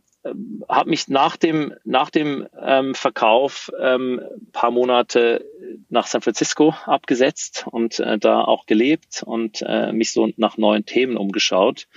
[0.67, 5.45] habe mich nach dem, nach dem ähm, Verkauf ähm, paar Monate
[5.89, 10.85] nach San Francisco abgesetzt und äh, da auch gelebt und äh, mich so nach neuen
[10.85, 11.87] Themen umgeschaut.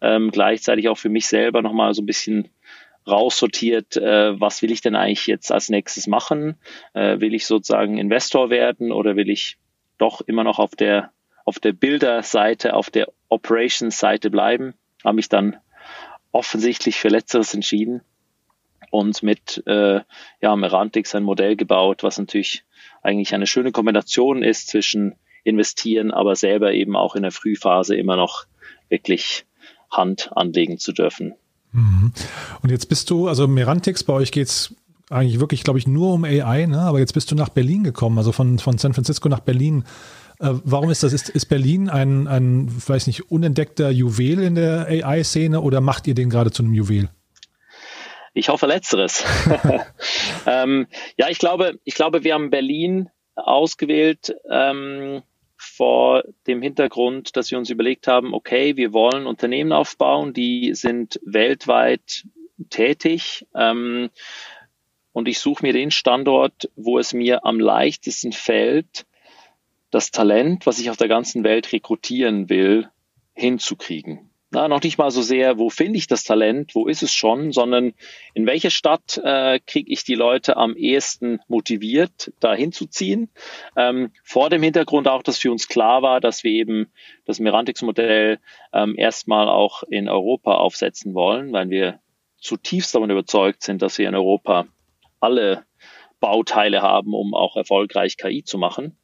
[0.00, 2.48] Ähm, gleichzeitig auch für mich selber nochmal so ein bisschen
[3.06, 6.56] raussortiert, äh, was will ich denn eigentlich jetzt als nächstes machen?
[6.94, 9.58] Äh, will ich sozusagen Investor werden oder will ich
[9.98, 11.10] doch immer noch auf der
[11.44, 14.74] auf der Bilderseite, auf der Operations-Seite bleiben?
[15.02, 15.56] Habe mich dann
[16.32, 18.02] offensichtlich für Letzteres entschieden
[18.90, 20.00] und mit äh,
[20.40, 22.64] ja, Merantix ein Modell gebaut, was natürlich
[23.02, 25.14] eigentlich eine schöne Kombination ist zwischen
[25.44, 28.44] investieren, aber selber eben auch in der Frühphase immer noch
[28.88, 29.44] wirklich
[29.90, 31.34] Hand anlegen zu dürfen.
[31.72, 32.12] Mhm.
[32.62, 34.74] Und jetzt bist du, also Merantix, bei euch geht es
[35.10, 36.80] eigentlich wirklich, glaube ich, nur um AI, ne?
[36.80, 39.84] aber jetzt bist du nach Berlin gekommen, also von, von San Francisco nach Berlin.
[40.42, 41.12] Äh, warum ist das?
[41.12, 46.14] Ist, ist Berlin ein, ein, weiß nicht, unentdeckter Juwel in der AI-Szene oder macht ihr
[46.14, 47.08] den gerade zu einem Juwel?
[48.34, 49.24] Ich hoffe letzteres.
[50.46, 55.22] ähm, ja, ich glaube, ich glaube, wir haben Berlin ausgewählt ähm,
[55.56, 61.20] vor dem Hintergrund, dass wir uns überlegt haben, okay, wir wollen Unternehmen aufbauen, die sind
[61.24, 62.24] weltweit
[62.68, 63.46] tätig.
[63.54, 64.10] Ähm,
[65.12, 69.06] und ich suche mir den Standort, wo es mir am leichtesten fällt,
[69.92, 72.88] das Talent, was ich auf der ganzen Welt rekrutieren will,
[73.34, 74.30] hinzukriegen.
[74.54, 77.52] Na, noch nicht mal so sehr, wo finde ich das Talent, wo ist es schon,
[77.52, 77.94] sondern
[78.34, 83.30] in welche Stadt äh, kriege ich die Leute am ehesten motiviert, da hinzuziehen.
[83.78, 86.92] Ähm, vor dem Hintergrund auch, dass für uns klar war, dass wir eben
[87.24, 88.40] das Merantix-Modell
[88.74, 92.00] ähm, erstmal auch in Europa aufsetzen wollen, weil wir
[92.36, 94.66] zutiefst davon überzeugt sind, dass wir in Europa
[95.18, 95.64] alle
[96.20, 98.98] Bauteile haben, um auch erfolgreich KI zu machen.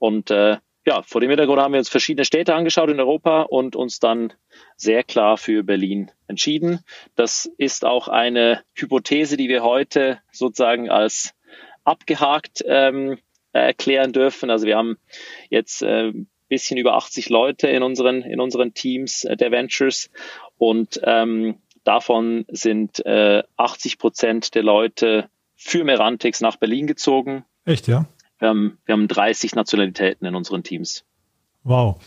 [0.00, 3.76] Und äh, ja, vor dem Hintergrund haben wir uns verschiedene Städte angeschaut in Europa und
[3.76, 4.32] uns dann
[4.76, 6.80] sehr klar für Berlin entschieden.
[7.14, 11.34] Das ist auch eine Hypothese, die wir heute sozusagen als
[11.84, 13.18] abgehakt ähm,
[13.52, 14.50] erklären dürfen.
[14.50, 14.96] Also wir haben
[15.50, 16.12] jetzt äh,
[16.48, 20.10] bisschen über 80 Leute in unseren in unseren Teams äh, der Ventures
[20.58, 27.44] und ähm, davon sind äh, 80 Prozent der Leute für Merantix nach Berlin gezogen.
[27.64, 28.06] Echt, ja?
[28.40, 31.04] Wir haben, wir haben 30 Nationalitäten in unseren Teams.
[31.62, 32.00] Wow.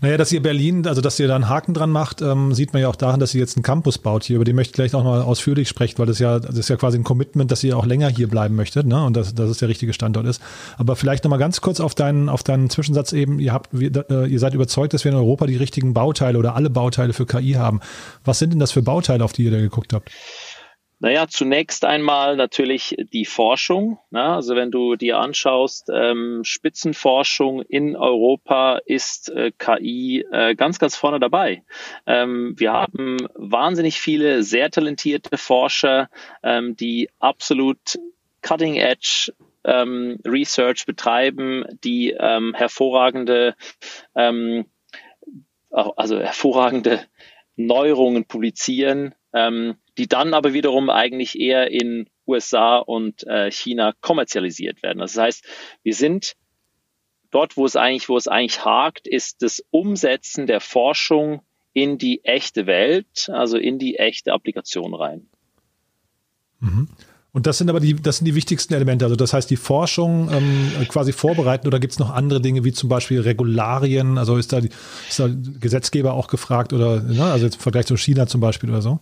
[0.00, 2.82] Naja, dass ihr Berlin, also dass ihr da einen Haken dran macht, ähm, sieht man
[2.82, 4.94] ja auch daran, dass ihr jetzt einen Campus baut hier, über den möchte ich gleich
[4.94, 7.76] auch mal ausführlich sprechen, weil das ja, das ist ja quasi ein Commitment, dass ihr
[7.76, 9.04] auch länger hier bleiben möchtet, ne?
[9.04, 10.42] Und dass, dass es der richtige Standort ist.
[10.78, 14.38] Aber vielleicht nochmal ganz kurz auf deinen, auf deinen Zwischensatz eben, ihr habt, äh, ihr
[14.40, 17.80] seid überzeugt, dass wir in Europa die richtigen Bauteile oder alle Bauteile für KI haben.
[18.24, 20.10] Was sind denn das für Bauteile, auf die ihr da geguckt habt?
[21.02, 23.98] Naja, zunächst einmal natürlich die Forschung.
[24.10, 24.22] Ne?
[24.22, 30.94] Also wenn du dir anschaust, ähm, Spitzenforschung in Europa ist äh, KI äh, ganz, ganz
[30.94, 31.64] vorne dabei.
[32.06, 36.08] Ähm, wir haben wahnsinnig viele sehr talentierte Forscher,
[36.44, 37.98] ähm, die absolut
[38.40, 39.32] cutting edge
[39.64, 43.56] ähm, Research betreiben, die ähm, hervorragende,
[44.14, 44.66] ähm,
[45.68, 47.00] also hervorragende
[47.56, 54.82] Neuerungen publizieren, ähm, die dann aber wiederum eigentlich eher in USA und äh, China kommerzialisiert
[54.82, 54.98] werden.
[54.98, 55.44] Das heißt,
[55.82, 56.34] wir sind
[57.30, 62.24] dort, wo es eigentlich, wo es eigentlich hakt, ist das Umsetzen der Forschung in die
[62.24, 65.28] echte Welt, also in die echte Applikation rein.
[66.60, 66.88] Mhm.
[67.34, 69.06] Und das sind aber die, das sind die wichtigsten Elemente.
[69.06, 72.72] Also das heißt, die Forschung ähm, quasi vorbereiten oder gibt es noch andere Dinge wie
[72.72, 74.18] zum Beispiel Regularien?
[74.18, 77.24] Also ist da, ist da Gesetzgeber auch gefragt oder ne?
[77.24, 79.00] also jetzt im Vergleich zu China zum Beispiel oder so?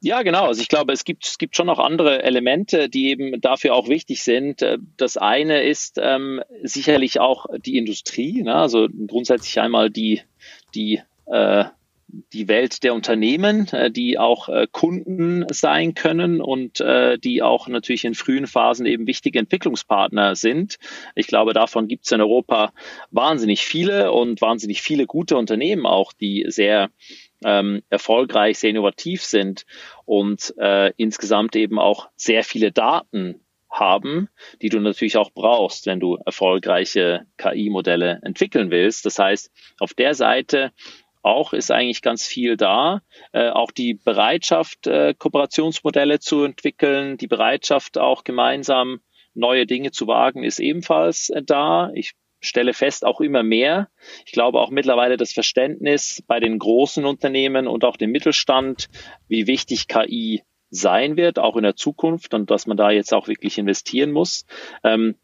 [0.00, 0.46] Ja, genau.
[0.46, 3.88] Also ich glaube, es gibt, es gibt schon noch andere Elemente, die eben dafür auch
[3.88, 4.62] wichtig sind.
[4.62, 8.54] Äh, das eine ist ähm, sicherlich auch die Industrie, ne?
[8.54, 10.22] also grundsätzlich einmal die,
[10.74, 11.64] die äh,
[12.32, 17.68] die Welt der Unternehmen, äh, die auch äh, Kunden sein können und äh, die auch
[17.68, 20.78] natürlich in frühen Phasen eben wichtige Entwicklungspartner sind.
[21.14, 22.72] Ich glaube, davon gibt es in Europa
[23.10, 26.88] wahnsinnig viele und wahnsinnig viele gute Unternehmen auch, die sehr
[27.44, 29.64] ähm, erfolgreich, sehr innovativ sind
[30.04, 34.28] und äh, insgesamt eben auch sehr viele Daten haben,
[34.62, 39.04] die du natürlich auch brauchst, wenn du erfolgreiche KI-Modelle entwickeln willst.
[39.04, 40.72] Das heißt, auf der Seite
[41.22, 43.02] auch ist eigentlich ganz viel da.
[43.32, 49.00] Äh, auch die Bereitschaft, äh, Kooperationsmodelle zu entwickeln, die Bereitschaft auch gemeinsam
[49.34, 51.90] neue Dinge zu wagen, ist ebenfalls äh, da.
[51.94, 53.88] Ich stelle fest, auch immer mehr.
[54.26, 58.88] Ich glaube auch mittlerweile das Verständnis bei den großen Unternehmen und auch dem Mittelstand,
[59.28, 63.28] wie wichtig KI sein wird, auch in der Zukunft und dass man da jetzt auch
[63.28, 64.44] wirklich investieren muss.
[64.84, 65.16] Ähm,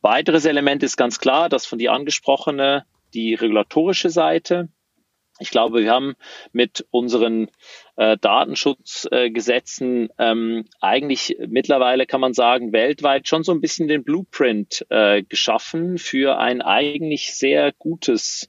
[0.00, 4.68] weiteres Element ist ganz klar, das von dir angesprochene, die regulatorische Seite.
[5.40, 6.14] Ich glaube, wir haben
[6.52, 7.50] mit unseren
[7.96, 14.04] äh, Datenschutzgesetzen äh, ähm, eigentlich mittlerweile, kann man sagen, weltweit schon so ein bisschen den
[14.04, 18.48] Blueprint äh, geschaffen für ein eigentlich sehr gutes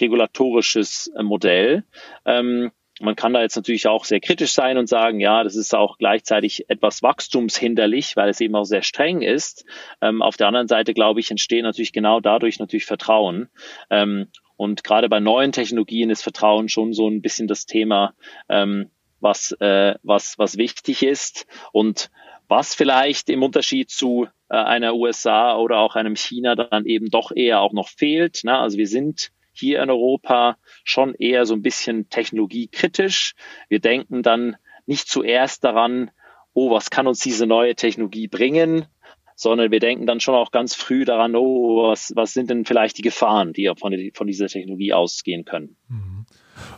[0.00, 1.84] regulatorisches äh, Modell.
[2.24, 5.74] Ähm, man kann da jetzt natürlich auch sehr kritisch sein und sagen, ja, das ist
[5.74, 9.64] auch gleichzeitig etwas wachstumshinderlich, weil es eben auch sehr streng ist.
[10.00, 13.48] Ähm, auf der anderen Seite, glaube ich, entsteht natürlich genau dadurch natürlich Vertrauen.
[13.90, 18.14] Ähm, und gerade bei neuen Technologien ist Vertrauen schon so ein bisschen das Thema,
[18.48, 18.90] ähm,
[19.20, 22.10] was, äh, was, was wichtig ist und
[22.46, 27.32] was vielleicht im Unterschied zu äh, einer USA oder auch einem China dann eben doch
[27.34, 28.44] eher auch noch fehlt.
[28.44, 28.56] Ne?
[28.56, 33.34] Also wir sind hier in Europa schon eher so ein bisschen technologiekritisch.
[33.68, 36.10] Wir denken dann nicht zuerst daran,
[36.52, 38.86] oh, was kann uns diese neue Technologie bringen,
[39.34, 42.98] sondern wir denken dann schon auch ganz früh daran, oh, was, was sind denn vielleicht
[42.98, 45.76] die Gefahren, die von, von dieser Technologie ausgehen können.
[45.88, 46.26] Mhm.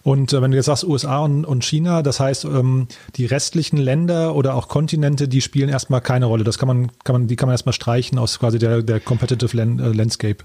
[0.02, 3.76] Und äh, wenn du jetzt sagst USA und, und China, das heißt, ähm, die restlichen
[3.76, 6.44] Länder oder auch Kontinente, die spielen erstmal keine Rolle.
[6.44, 9.56] Das kann man, kann man, die kann man erstmal streichen aus quasi der, der Competitive
[9.58, 10.44] äh, Landscape.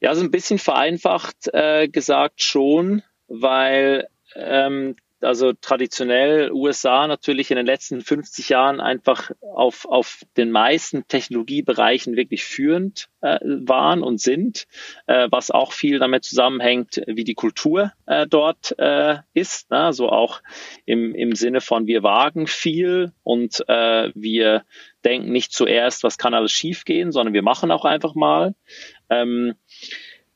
[0.00, 7.56] Ja, so ein bisschen vereinfacht äh, gesagt schon, weil ähm, also traditionell USA natürlich in
[7.56, 14.20] den letzten 50 Jahren einfach auf, auf den meisten Technologiebereichen wirklich führend äh, waren und
[14.20, 14.66] sind,
[15.06, 19.70] äh, was auch viel damit zusammenhängt, wie die Kultur äh, dort äh, ist.
[19.70, 19.92] Ne?
[19.92, 20.40] So auch
[20.84, 24.64] im, im Sinne von wir wagen viel und äh, wir
[25.04, 28.54] denken nicht zuerst, was kann alles schiefgehen, sondern wir machen auch einfach mal.
[29.10, 29.54] Ähm,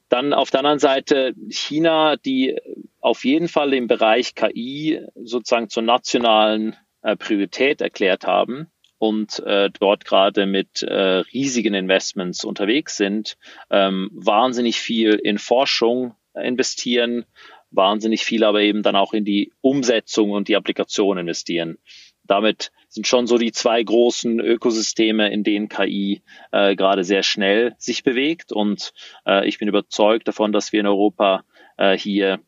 [0.08, 2.58] dann auf der anderen Seite China, die
[3.02, 9.70] auf jeden Fall im Bereich KI sozusagen zur nationalen äh, Priorität erklärt haben und äh,
[9.78, 10.94] dort gerade mit äh,
[11.34, 13.36] riesigen Investments unterwegs sind,
[13.70, 17.24] ähm, wahnsinnig viel in Forschung investieren,
[17.72, 21.78] wahnsinnig viel aber eben dann auch in die Umsetzung und die Applikation investieren.
[22.24, 27.74] Damit sind schon so die zwei großen Ökosysteme, in denen KI äh, gerade sehr schnell
[27.78, 28.52] sich bewegt.
[28.52, 28.92] Und
[29.26, 31.42] äh, ich bin überzeugt davon, dass wir in Europa
[31.76, 32.38] äh, hier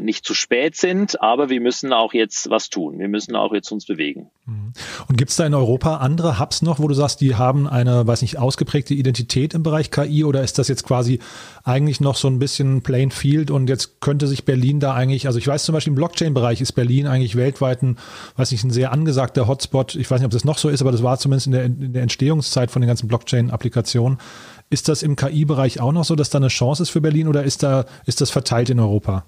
[0.00, 2.98] nicht zu spät sind, aber wir müssen auch jetzt was tun.
[2.98, 4.30] Wir müssen auch jetzt uns bewegen.
[4.46, 4.72] Mhm.
[5.08, 8.06] Und gibt es da in Europa andere Hubs noch, wo du sagst, die haben eine,
[8.06, 11.18] weiß nicht, ausgeprägte Identität im Bereich KI oder ist das jetzt quasi
[11.64, 15.38] eigentlich noch so ein bisschen plain field und jetzt könnte sich Berlin da eigentlich, also
[15.38, 17.98] ich weiß zum Beispiel im Blockchain-Bereich ist Berlin eigentlich weltweit ein,
[18.36, 19.94] weiß nicht, ein sehr angesagter Hotspot.
[19.96, 21.92] Ich weiß nicht, ob das noch so ist, aber das war zumindest in der, in
[21.92, 24.18] der Entstehungszeit von den ganzen Blockchain-Applikationen.
[24.70, 27.44] Ist das im KI-Bereich auch noch so, dass da eine Chance ist für Berlin oder
[27.44, 29.24] ist da, ist das verteilt in Europa?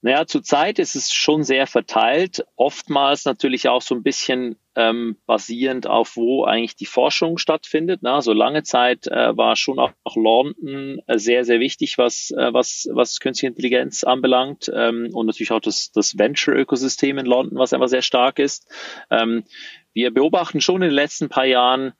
[0.00, 5.88] Naja, zurzeit ist es schon sehr verteilt, oftmals natürlich auch so ein bisschen ähm, basierend
[5.88, 8.00] auf, wo eigentlich die Forschung stattfindet.
[8.02, 12.30] Na, so lange Zeit äh, war schon auch, auch London äh, sehr, sehr wichtig, was,
[12.30, 17.58] äh, was, was künstliche Intelligenz anbelangt ähm, und natürlich auch das, das Venture-Ökosystem in London,
[17.58, 18.70] was einfach sehr stark ist.
[19.10, 19.42] Ähm,
[19.94, 21.92] wir beobachten schon in den letzten paar Jahren,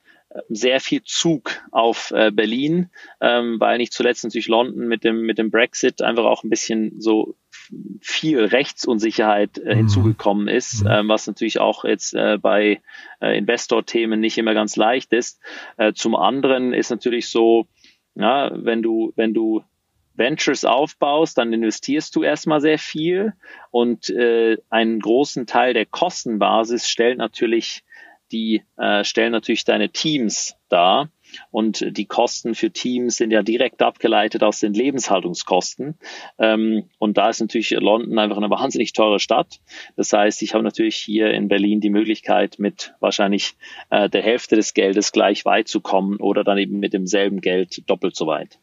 [0.48, 5.38] sehr viel Zug auf äh, Berlin, ähm, weil nicht zuletzt natürlich London mit dem, mit
[5.38, 7.34] dem Brexit einfach auch ein bisschen so
[8.00, 9.78] viel Rechtsunsicherheit äh, mhm.
[9.78, 12.80] hinzugekommen ist, ähm, was natürlich auch jetzt äh, bei
[13.20, 15.40] äh, Investor-Themen nicht immer ganz leicht ist.
[15.76, 17.66] Äh, zum anderen ist natürlich so,
[18.14, 19.62] ja, wenn du, wenn du
[20.14, 23.34] Ventures aufbaust, dann investierst du erstmal sehr viel
[23.70, 27.84] und äh, einen großen Teil der Kostenbasis stellt natürlich
[28.32, 31.08] die äh, stellen natürlich deine Teams dar.
[31.50, 35.98] Und die Kosten für Teams sind ja direkt abgeleitet aus den Lebenshaltungskosten.
[36.38, 39.60] Ähm, und da ist natürlich London einfach eine wahnsinnig teure Stadt.
[39.96, 43.56] Das heißt, ich habe natürlich hier in Berlin die Möglichkeit, mit wahrscheinlich
[43.90, 47.82] äh, der Hälfte des Geldes gleich weit zu kommen oder dann eben mit demselben Geld
[47.88, 48.58] doppelt so weit.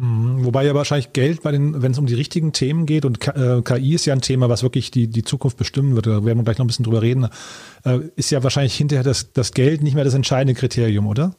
[0.00, 0.46] Mhm.
[0.46, 3.92] Wobei ja wahrscheinlich Geld bei den, wenn es um die richtigen Themen geht und KI
[3.92, 6.44] äh, ist ja ein Thema, was wirklich die, die Zukunft bestimmen wird, da werden wir
[6.44, 7.28] gleich noch ein bisschen drüber reden,
[7.84, 11.36] äh, ist ja wahrscheinlich hinterher das, das Geld nicht mehr das entscheidende Kriterium, oder?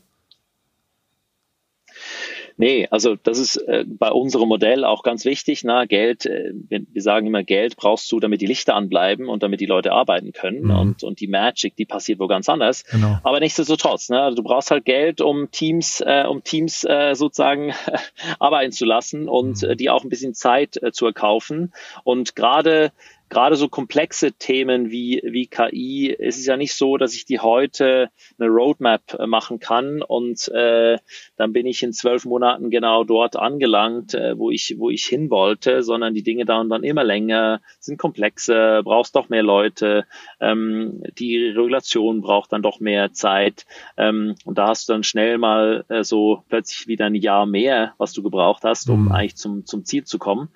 [2.61, 5.63] Nee, also das ist äh, bei unserem Modell auch ganz wichtig.
[5.63, 9.41] Na, Geld, äh, wir, wir, sagen immer, Geld brauchst du, damit die Lichter anbleiben und
[9.41, 10.65] damit die Leute arbeiten können.
[10.65, 10.75] Mhm.
[10.75, 12.83] Und, und die Magic, die passiert wo ganz anders.
[12.83, 13.17] Genau.
[13.23, 17.73] Aber nichtsdestotrotz, ne, du brauchst halt Geld, um Teams, äh, um Teams äh, sozusagen
[18.39, 19.69] arbeiten zu lassen und mhm.
[19.71, 21.73] äh, die auch ein bisschen Zeit äh, zu erkaufen.
[22.03, 22.91] Und gerade
[23.31, 27.39] gerade so komplexe Themen wie, wie KI ist es ja nicht so, dass ich die
[27.39, 30.99] heute eine Roadmap äh, machen kann und äh,
[31.37, 35.29] dann bin ich in zwölf Monaten genau dort angelangt, äh, wo ich, wo ich hin
[35.29, 40.05] wollte, sondern die Dinge dauern dann immer länger, sind komplexer, brauchst doch mehr Leute,
[40.41, 43.65] ähm, die Regulation braucht dann doch mehr Zeit
[43.95, 47.93] ähm, und da hast du dann schnell mal äh, so plötzlich wieder ein Jahr mehr,
[47.97, 49.11] was du gebraucht hast, um mhm.
[49.13, 50.49] eigentlich zum, zum Ziel zu kommen.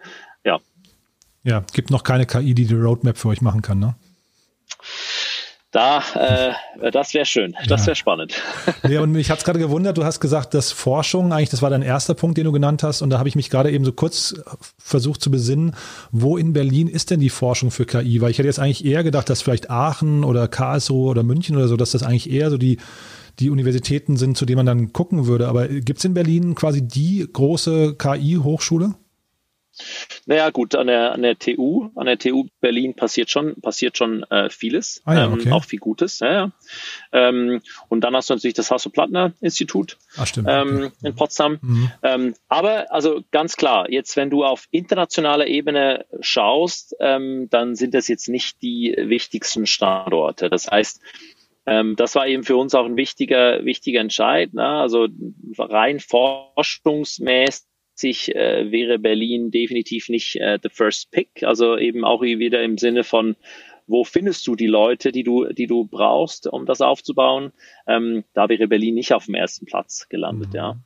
[0.44, 0.60] Ja,
[1.46, 3.96] ja, gibt noch keine KI, die die Roadmap für euch machen kann, ne?
[5.72, 8.34] Da, äh, das wäre schön, das wäre spannend.
[8.88, 11.70] Ja, und mich hat es gerade gewundert, du hast gesagt, dass Forschung, eigentlich, das war
[11.70, 13.92] dein erster Punkt, den du genannt hast, und da habe ich mich gerade eben so
[13.92, 14.36] kurz
[14.78, 15.76] versucht zu besinnen,
[16.12, 18.22] wo in Berlin ist denn die Forschung für KI?
[18.22, 21.68] Weil ich hätte jetzt eigentlich eher gedacht, dass vielleicht Aachen oder Karlsruhe oder München oder
[21.68, 22.78] so, dass das eigentlich eher so die,
[23.40, 25.50] die Universitäten sind, zu denen man dann gucken würde.
[25.50, 28.96] Aber gibt es in Berlin quasi die große KI-Hochschule?
[30.26, 34.24] Naja, gut, an der, an der TU, an der TU Berlin passiert schon, passiert schon
[34.24, 35.48] äh, vieles, ah, ja, okay.
[35.48, 36.20] ähm, auch viel Gutes.
[36.20, 36.52] Ja, ja.
[37.12, 39.98] Ähm, und dann hast du natürlich das Hasso-Plattner-Institut
[40.48, 41.60] ähm, in Potsdam.
[41.62, 41.92] Mhm.
[42.04, 47.94] Ähm, aber also ganz klar, jetzt wenn du auf internationaler Ebene schaust, ähm, dann sind
[47.94, 50.50] das jetzt nicht die wichtigsten Standorte.
[50.50, 51.02] Das heißt,
[51.66, 54.54] ähm, das war eben für uns auch ein wichtiger, wichtiger Entscheid.
[54.54, 54.66] Ne?
[54.66, 55.08] Also
[55.58, 61.44] rein forschungsmäßig sich äh, wäre Berlin definitiv nicht äh, the first pick.
[61.44, 63.36] Also eben auch wieder im Sinne von,
[63.88, 67.52] wo findest du die Leute, die du, die du brauchst, um das aufzubauen?
[67.88, 70.56] Ähm, da wäre Berlin nicht auf dem ersten Platz gelandet, mhm.
[70.56, 70.78] ja.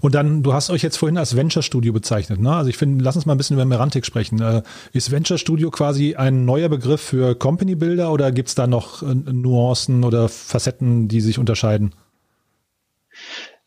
[0.00, 2.54] Und dann, du hast euch jetzt vorhin als Venture Studio bezeichnet, ne?
[2.54, 4.40] Also ich finde, lass uns mal ein bisschen über Merantic sprechen.
[4.40, 4.62] Äh,
[4.92, 9.14] ist Venture Studio quasi ein neuer Begriff für Company Builder oder gibt's da noch äh,
[9.14, 11.94] Nuancen oder Facetten, die sich unterscheiden?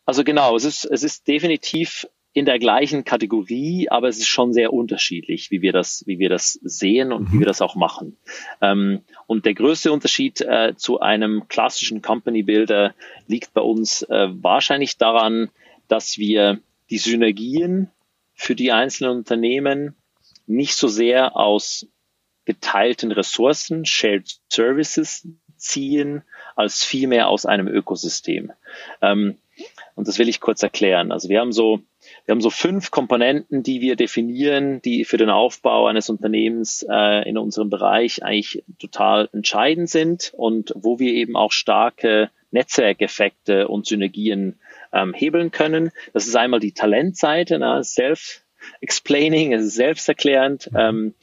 [0.06, 4.54] Also genau, es ist, es ist definitiv in der gleichen Kategorie, aber es ist schon
[4.54, 7.34] sehr unterschiedlich, wie wir das, wie wir das sehen und mhm.
[7.34, 8.18] wie wir das auch machen.
[8.60, 12.96] Ähm, und der größte Unterschied äh, zu einem klassischen Company Builder
[13.28, 15.50] liegt bei uns äh, wahrscheinlich daran,
[15.88, 17.92] dass wir die Synergien
[18.34, 19.96] für die einzelnen Unternehmen
[20.48, 21.88] nicht so sehr aus
[22.46, 26.24] geteilten Ressourcen, Shared Services ziehen,
[26.56, 28.52] als vielmehr aus einem Ökosystem.
[29.02, 29.38] Ähm,
[29.96, 31.12] und das will ich kurz erklären.
[31.12, 31.84] Also wir haben so
[32.26, 37.28] wir haben so fünf Komponenten, die wir definieren, die für den Aufbau eines Unternehmens äh,
[37.28, 43.88] in unserem Bereich eigentlich total entscheidend sind und wo wir eben auch starke Netzwerkeffekte und
[43.88, 44.60] Synergien
[44.94, 45.92] ähm, hebeln können.
[46.14, 50.70] Das ist einmal die Talentseite, Self self-explaining, es ist selbsterklärend.
[50.76, 51.14] Ähm,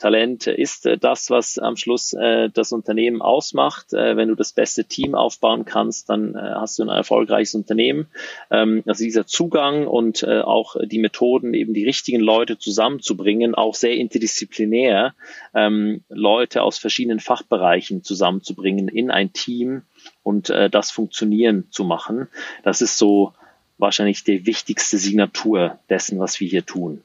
[0.00, 3.92] Talent ist äh, das, was am Schluss äh, das Unternehmen ausmacht.
[3.92, 8.08] Äh, wenn du das beste Team aufbauen kannst, dann äh, hast du ein erfolgreiches Unternehmen.
[8.50, 13.74] Ähm, also dieser Zugang und äh, auch die Methoden, eben die richtigen Leute zusammenzubringen, auch
[13.74, 15.14] sehr interdisziplinär,
[15.54, 19.82] ähm, Leute aus verschiedenen Fachbereichen zusammenzubringen in ein Team
[20.22, 22.28] und äh, das funktionieren zu machen.
[22.62, 23.34] Das ist so
[23.76, 27.02] wahrscheinlich die wichtigste Signatur dessen, was wir hier tun.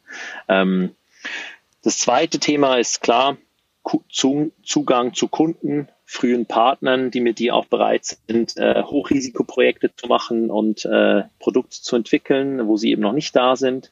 [0.47, 0.91] Ähm,
[1.85, 3.37] das zweite Thema ist klar,
[4.09, 10.49] Zugang zu Kunden, frühen Partnern, die mit dir auch bereit sind, äh, Hochrisikoprojekte zu machen
[10.49, 13.91] und äh, Produkte zu entwickeln, wo sie eben noch nicht da sind.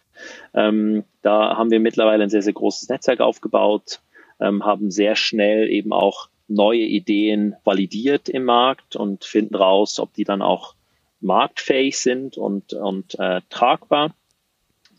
[0.55, 3.99] Ähm, da haben wir mittlerweile ein sehr, sehr großes Netzwerk aufgebaut,
[4.39, 10.15] ähm, haben sehr schnell eben auch neue Ideen validiert im Markt und finden raus, ob
[10.15, 10.73] die dann auch
[11.21, 14.15] marktfähig sind und, und äh, tragbar.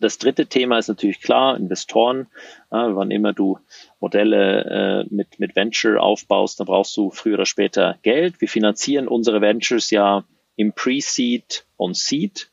[0.05, 2.27] Das dritte Thema ist natürlich klar, Investoren.
[2.71, 3.59] Ja, wann immer du
[4.01, 8.39] Modelle äh, mit, mit Venture aufbaust, dann brauchst du früher oder später Geld.
[8.43, 10.25] Wir finanzieren unsere Ventures ja
[10.57, 12.51] im Pre-Seed und Seed,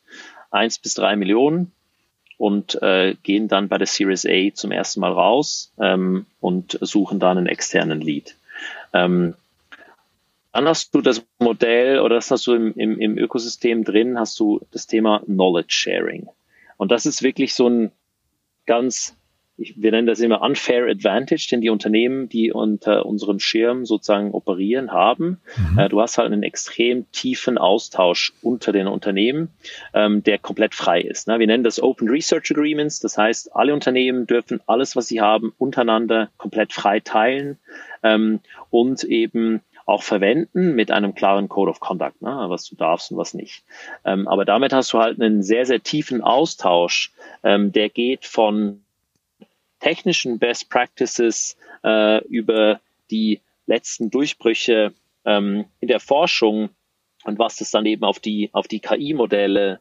[0.50, 1.74] eins bis drei Millionen
[2.38, 7.20] und äh, gehen dann bei der Series A zum ersten Mal raus ähm, und suchen
[7.20, 8.38] dann einen externen Lead.
[8.94, 9.36] Ähm,
[10.54, 14.40] dann hast du das Modell oder das hast du im, im, im Ökosystem drin, hast
[14.40, 16.30] du das Thema Knowledge Sharing.
[16.82, 17.92] Und das ist wirklich so ein
[18.66, 19.16] ganz,
[19.56, 24.32] ich, wir nennen das immer unfair advantage, den die Unternehmen, die unter unserem Schirm sozusagen
[24.32, 25.40] operieren, haben.
[25.58, 25.78] Mhm.
[25.78, 29.50] Äh, du hast halt einen extrem tiefen Austausch unter den Unternehmen,
[29.94, 31.28] ähm, der komplett frei ist.
[31.28, 31.38] Ne?
[31.38, 33.00] Wir nennen das Open Research Agreements.
[33.00, 37.60] Das heißt, alle Unternehmen dürfen alles, was sie haben, untereinander komplett frei teilen
[38.02, 38.40] ähm,
[38.72, 43.18] und eben auch verwenden mit einem klaren Code of Conduct, ne, was du darfst und
[43.18, 43.64] was nicht.
[44.06, 47.12] Ähm, aber damit hast du halt einen sehr, sehr tiefen Austausch,
[47.44, 48.84] ähm, der geht von
[49.80, 54.94] technischen Best Practices äh, über die letzten Durchbrüche
[55.26, 56.70] ähm, in der Forschung
[57.24, 59.80] und was das dann eben auf die, auf die KI-Modelle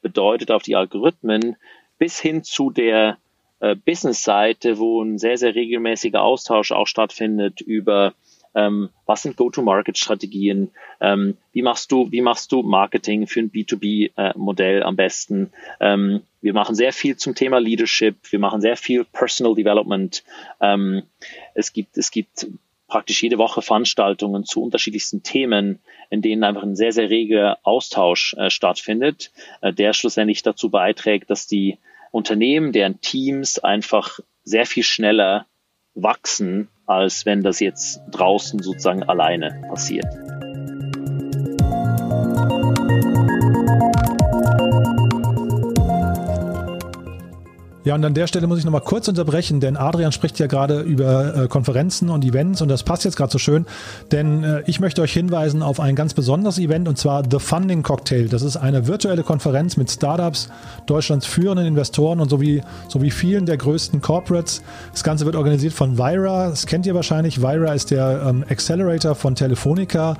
[0.00, 1.56] bedeutet, auf die Algorithmen,
[1.98, 3.18] bis hin zu der
[3.60, 8.14] äh, Business-Seite, wo ein sehr, sehr regelmäßiger Austausch auch stattfindet über
[8.58, 14.80] ähm, was sind Go-to-Market-Strategien, ähm, wie machst du, wie machst du Marketing für ein B2B-Modell
[14.80, 15.52] äh, am besten.
[15.80, 20.24] Ähm, wir machen sehr viel zum Thema Leadership, wir machen sehr viel Personal Development.
[20.60, 21.04] Ähm,
[21.54, 22.48] es gibt, es gibt
[22.88, 25.78] praktisch jede Woche Veranstaltungen zu unterschiedlichsten Themen,
[26.10, 31.30] in denen einfach ein sehr, sehr reger Austausch äh, stattfindet, äh, der schlussendlich dazu beiträgt,
[31.30, 31.78] dass die
[32.10, 35.46] Unternehmen, deren Teams einfach sehr viel schneller
[35.94, 40.06] wachsen, als wenn das jetzt draußen sozusagen alleine passiert.
[47.88, 50.80] Ja, und an der Stelle muss ich nochmal kurz unterbrechen, denn Adrian spricht ja gerade
[50.80, 53.64] über äh, Konferenzen und Events und das passt jetzt gerade so schön,
[54.12, 57.82] denn äh, ich möchte euch hinweisen auf ein ganz besonderes Event und zwar The Funding
[57.82, 58.28] Cocktail.
[58.28, 60.50] Das ist eine virtuelle Konferenz mit Startups,
[60.84, 64.60] Deutschlands führenden Investoren und sowie, sowie vielen der größten Corporates.
[64.92, 67.40] Das Ganze wird organisiert von Vira, das kennt ihr wahrscheinlich.
[67.40, 70.18] Vira ist der ähm, Accelerator von Telefonica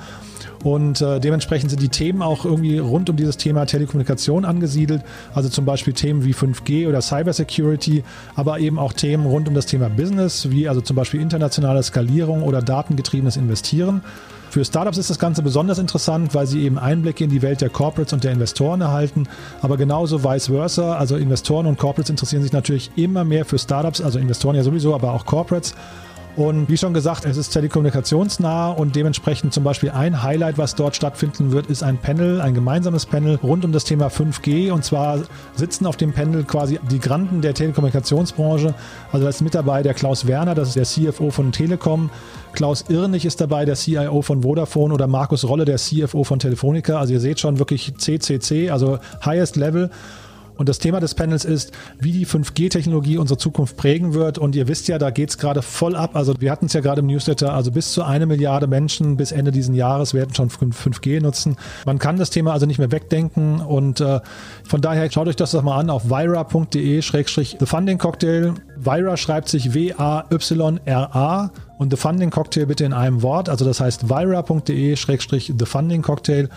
[0.64, 5.02] und äh, dementsprechend sind die Themen auch irgendwie rund um dieses Thema Telekommunikation angesiedelt.
[5.34, 9.66] Also zum Beispiel Themen wie 5G oder Cybersecurity, aber eben auch Themen rund um das
[9.66, 14.02] Thema Business, wie also zum Beispiel internationale Skalierung oder datengetriebenes Investieren.
[14.50, 17.68] Für Startups ist das Ganze besonders interessant, weil sie eben Einblicke in die Welt der
[17.68, 19.28] Corporates und der Investoren erhalten,
[19.60, 20.96] aber genauso vice versa.
[20.96, 24.94] Also Investoren und Corporates interessieren sich natürlich immer mehr für Startups, also Investoren ja sowieso,
[24.94, 25.74] aber auch Corporates.
[26.38, 30.94] Und wie schon gesagt, es ist telekommunikationsnah und dementsprechend zum Beispiel ein Highlight, was dort
[30.94, 34.70] stattfinden wird, ist ein Panel, ein gemeinsames Panel rund um das Thema 5G.
[34.70, 35.18] Und zwar
[35.56, 38.72] sitzen auf dem Panel quasi die Granden der Telekommunikationsbranche.
[39.10, 42.08] Also da ist mit dabei der Klaus Werner, das ist der CFO von Telekom.
[42.52, 47.00] Klaus Irnig ist dabei, der CIO von Vodafone oder Markus Rolle, der CFO von Telefonica.
[47.00, 49.90] Also ihr seht schon wirklich CCC, also Highest Level.
[50.58, 54.38] Und das Thema des Panels ist, wie die 5G-Technologie unsere Zukunft prägen wird.
[54.38, 56.10] Und ihr wisst ja, da geht es gerade voll ab.
[56.14, 59.32] Also wir hatten es ja gerade im Newsletter, also bis zu eine Milliarde Menschen bis
[59.32, 61.56] Ende diesen Jahres werden schon 5G nutzen.
[61.86, 63.60] Man kann das Thema also nicht mehr wegdenken.
[63.60, 64.20] Und äh,
[64.64, 68.54] von daher schaut euch das doch mal an auf vira.de-the funding cocktail.
[68.76, 73.48] Vira schreibt sich W-A-Y-R-A und The Funding Cocktail bitte in einem Wort.
[73.48, 76.48] Also das heißt vira.de-the funding cocktail.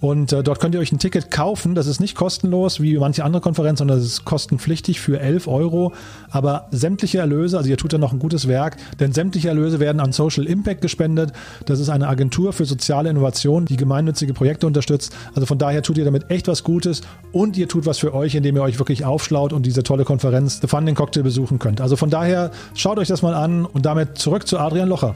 [0.00, 1.74] Und äh, dort könnt ihr euch ein Ticket kaufen.
[1.74, 5.92] Das ist nicht kostenlos wie manche andere Konferenzen, sondern es ist kostenpflichtig für 11 Euro.
[6.30, 10.00] Aber sämtliche Erlöse, also ihr tut da noch ein gutes Werk, denn sämtliche Erlöse werden
[10.00, 11.32] an Social Impact gespendet.
[11.66, 15.14] Das ist eine Agentur für soziale Innovation, die gemeinnützige Projekte unterstützt.
[15.34, 18.34] Also von daher tut ihr damit echt was Gutes und ihr tut was für euch,
[18.34, 21.80] indem ihr euch wirklich aufschlaut und diese tolle Konferenz The Funding Cocktail besuchen könnt.
[21.80, 25.14] Also von daher schaut euch das mal an und damit zurück zu Adrian Locher.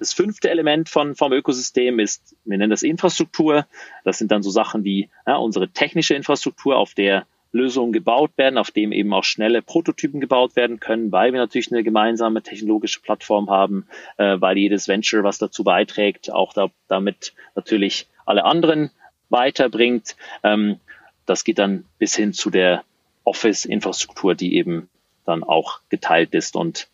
[0.00, 3.66] Das fünfte Element von, vom Ökosystem ist, wir nennen das Infrastruktur.
[4.02, 8.56] Das sind dann so Sachen wie ja, unsere technische Infrastruktur, auf der Lösungen gebaut werden,
[8.56, 13.00] auf dem eben auch schnelle Prototypen gebaut werden können, weil wir natürlich eine gemeinsame technologische
[13.00, 13.86] Plattform haben,
[14.16, 18.90] äh, weil jedes Venture, was dazu beiträgt, auch da, damit natürlich alle anderen
[19.28, 20.16] weiterbringt.
[20.42, 20.80] Ähm,
[21.26, 22.84] das geht dann bis hin zu der
[23.24, 24.88] Office-Infrastruktur, die eben
[25.26, 26.88] dann auch geteilt ist und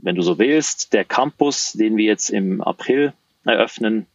[0.00, 3.12] wenn du so willst, der Campus, den wir jetzt im April
[3.44, 4.06] eröffnen,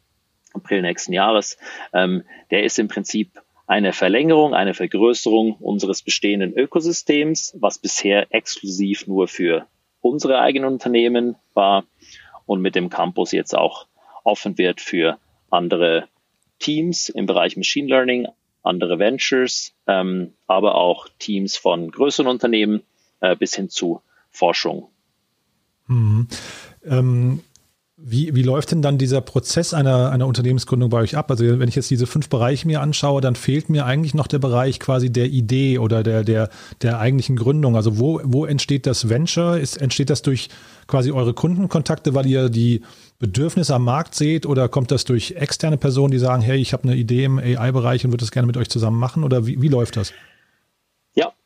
[0.53, 1.57] April nächsten Jahres,
[1.93, 9.07] ähm, der ist im Prinzip eine Verlängerung, eine Vergrößerung unseres bestehenden Ökosystems, was bisher exklusiv
[9.07, 9.67] nur für
[10.01, 11.86] unsere eigenen Unternehmen war
[12.45, 13.88] und mit dem Campus jetzt auch
[14.23, 15.17] offen wird für
[15.49, 16.07] andere
[16.59, 18.27] Teams im Bereich Machine Learning,
[18.63, 22.84] andere Ventures, ähm, aber auch Teams von größeren Unternehmen
[23.21, 24.92] äh, bis hin zu Forschung
[25.88, 26.27] Mhm.
[26.86, 27.39] Ähm,
[28.05, 31.31] wie, wie läuft denn dann dieser Prozess einer, einer Unternehmensgründung bei euch ab?
[31.31, 34.39] Also wenn ich jetzt diese fünf Bereiche mir anschaue, dann fehlt mir eigentlich noch der
[34.39, 36.49] Bereich quasi der Idee oder der, der,
[36.81, 37.77] der eigentlichen Gründung.
[37.77, 39.57] Also wo, wo entsteht das Venture?
[39.57, 40.49] Ist, entsteht das durch
[40.86, 42.81] quasi eure Kundenkontakte, weil ihr die
[43.19, 46.84] Bedürfnisse am Markt seht oder kommt das durch externe Personen, die sagen, hey, ich habe
[46.84, 49.23] eine Idee im AI-Bereich und würde das gerne mit euch zusammen machen?
[49.23, 50.11] Oder wie, wie läuft das?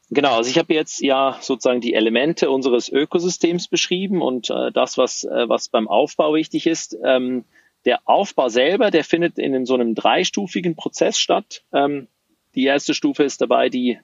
[0.09, 4.97] Genau, also ich habe jetzt ja sozusagen die Elemente unseres Ökosystems beschrieben und äh, das,
[4.97, 6.97] was, äh, was beim Aufbau wichtig ist.
[7.03, 7.43] Ähm,
[7.85, 11.63] der Aufbau selber, der findet in, so einem dreistufigen Prozess statt.
[11.73, 12.07] Ähm,
[12.55, 13.99] die erste Stufe ist dabei die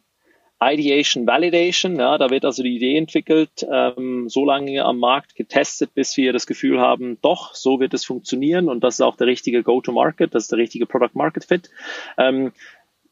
[0.61, 1.97] Ideation Validation.
[1.97, 6.33] Ja, da wird also die Idee entwickelt, ähm, so lange am Markt getestet, bis wir
[6.33, 10.35] das Gefühl haben, doch, so wird es funktionieren und das ist auch der richtige Go-to-Market,
[10.35, 11.69] das ist der richtige Product-Market-Fit.
[12.17, 12.53] Ähm,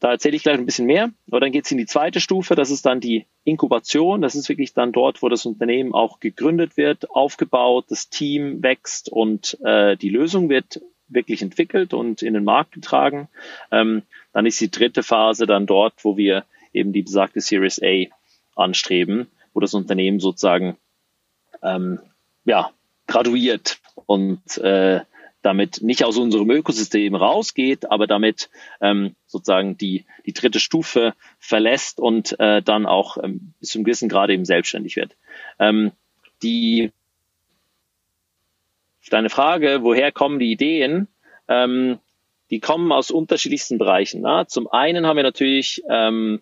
[0.02, 1.12] da erzähle ich gleich ein bisschen mehr.
[1.28, 4.20] Aber dann geht es in die zweite Stufe, das ist dann die Inkubation.
[4.20, 9.08] Das ist wirklich dann dort, wo das Unternehmen auch gegründet wird, aufgebaut, das Team wächst
[9.08, 13.28] und äh, die Lösung wird wirklich entwickelt und in den Markt getragen.
[13.70, 18.06] Ähm, dann ist die dritte Phase dann dort, wo wir eben die besagte Series A
[18.56, 20.76] anstreben, wo das Unternehmen sozusagen
[21.62, 22.00] ähm,
[22.44, 22.72] ja,
[23.06, 25.02] graduiert und äh,
[25.42, 28.48] damit nicht aus unserem Ökosystem rausgeht, aber damit
[28.80, 34.08] ähm, sozusagen die, die dritte Stufe verlässt und äh, dann auch ähm, bis zum gewissen
[34.08, 35.16] Grade eben selbstständig wird.
[35.58, 35.92] Ähm,
[36.42, 36.92] die
[39.12, 41.08] deine Frage, woher kommen die Ideen?
[41.48, 41.98] Ähm,
[42.50, 44.22] die kommen aus unterschiedlichsten Bereichen.
[44.22, 44.46] Na?
[44.46, 46.40] Zum einen haben wir natürlich ähm,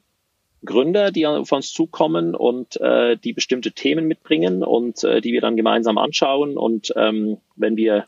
[0.65, 5.41] Gründer, die auf uns zukommen und äh, die bestimmte Themen mitbringen und äh, die wir
[5.41, 6.57] dann gemeinsam anschauen.
[6.57, 8.07] Und ähm, wenn wir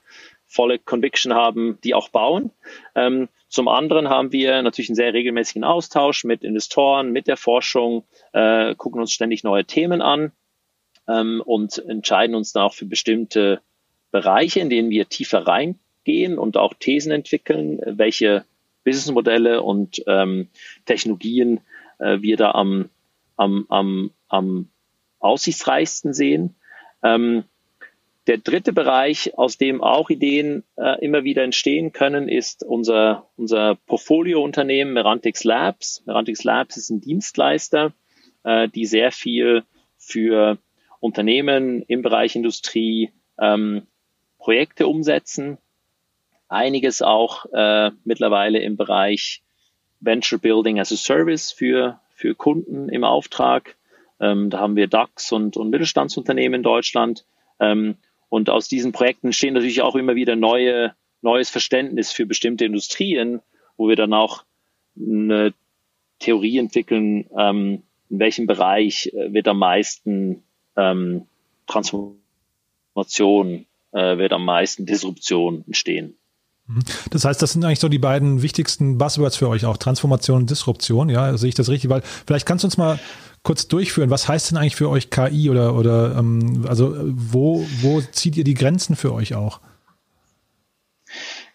[0.52, 2.50] volle Conviction haben, die auch bauen.
[2.94, 8.04] Ähm, zum anderen haben wir natürlich einen sehr regelmäßigen Austausch mit Investoren, mit der Forschung,
[8.32, 10.32] äh, gucken uns ständig neue Themen an
[11.08, 13.60] ähm, und entscheiden uns dann auch für bestimmte
[14.10, 18.44] Bereiche, in denen wir tiefer reingehen und auch Thesen entwickeln, welche
[18.84, 20.48] Businessmodelle und ähm,
[20.84, 21.60] Technologien
[21.98, 22.90] äh, wir da am,
[23.36, 24.68] am, am, am
[25.18, 26.56] aussichtsreichsten sehen.
[27.02, 27.44] Ähm,
[28.26, 33.76] der dritte Bereich, aus dem auch Ideen äh, immer wieder entstehen können, ist unser, unser
[33.86, 36.02] Portfolio-Unternehmen Merantix Labs.
[36.06, 37.92] Merantix Labs ist ein Dienstleister,
[38.44, 39.64] äh, die sehr viel
[39.98, 40.58] für
[41.00, 43.10] Unternehmen im Bereich Industrie
[43.40, 43.86] ähm,
[44.38, 45.58] Projekte umsetzen.
[46.48, 49.42] Einiges auch äh, mittlerweile im Bereich
[50.00, 53.76] Venture Building as a Service für, für Kunden im Auftrag.
[54.20, 57.24] Ähm, da haben wir DAX und, und Mittelstandsunternehmen in Deutschland.
[57.58, 57.96] Ähm,
[58.32, 63.42] und aus diesen Projekten entstehen natürlich auch immer wieder neue, neues Verständnis für bestimmte Industrien,
[63.76, 64.44] wo wir dann auch
[64.96, 65.52] eine
[66.18, 70.44] Theorie entwickeln, ähm, in welchem Bereich äh, wird am meisten
[70.78, 71.26] ähm,
[71.66, 76.16] Transformation, äh, wird am meisten Disruption entstehen.
[76.68, 76.84] Mhm.
[77.10, 80.50] Das heißt, das sind eigentlich so die beiden wichtigsten Buzzwords für euch auch, Transformation und
[80.50, 81.90] Disruption, ja, sehe ich das richtig?
[81.90, 82.98] Weil vielleicht kannst du uns mal
[83.42, 84.10] kurz durchführen.
[84.10, 88.44] Was heißt denn eigentlich für euch KI oder, oder ähm, also wo, wo zieht ihr
[88.44, 89.60] die Grenzen für euch auch?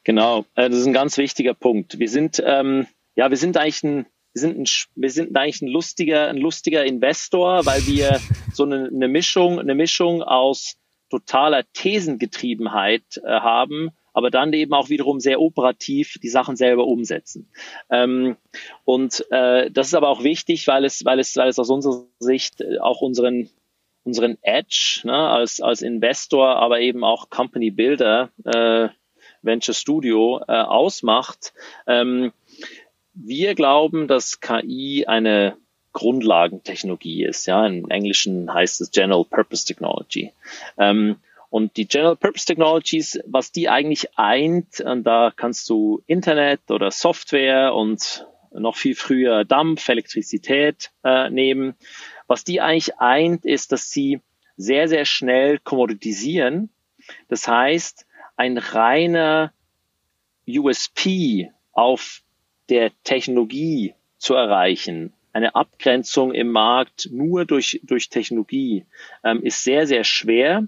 [0.03, 1.99] Genau, äh, das ist ein ganz wichtiger Punkt.
[1.99, 4.65] Wir sind, ähm, ja, wir sind eigentlich ein, wir sind, ein,
[4.95, 8.19] wir sind eigentlich ein lustiger, ein lustiger Investor, weil wir
[8.53, 10.75] so eine, eine Mischung, eine Mischung aus
[11.09, 17.47] totaler Thesengetriebenheit äh, haben, aber dann eben auch wiederum sehr operativ die Sachen selber umsetzen.
[17.91, 18.35] Ähm,
[18.83, 22.05] und äh, das ist aber auch wichtig, weil es, weil es, weil es aus unserer
[22.17, 23.51] Sicht auch unseren
[24.03, 28.87] unseren Edge ne, als, als Investor, aber eben auch Company Builder, äh,
[29.43, 31.53] Venture Studio äh, ausmacht.
[31.85, 32.31] Ähm,
[33.13, 35.57] wir glauben, dass KI eine
[35.93, 37.45] Grundlagentechnologie ist.
[37.45, 40.31] Ja, im Englischen heißt es General Purpose Technology.
[40.79, 41.17] Ähm,
[41.49, 47.73] und die General Purpose Technologies, was die eigentlich eint, da kannst du Internet oder Software
[47.73, 51.75] und noch viel früher Dampf, Elektrizität äh, nehmen.
[52.27, 54.21] Was die eigentlich eint, ist, dass sie
[54.57, 56.69] sehr, sehr schnell kommoditisieren.
[57.29, 59.53] Das heißt, ein reiner
[60.47, 62.21] USP auf
[62.69, 68.85] der Technologie zu erreichen, eine Abgrenzung im Markt nur durch, durch Technologie,
[69.23, 70.67] ähm, ist sehr, sehr schwer.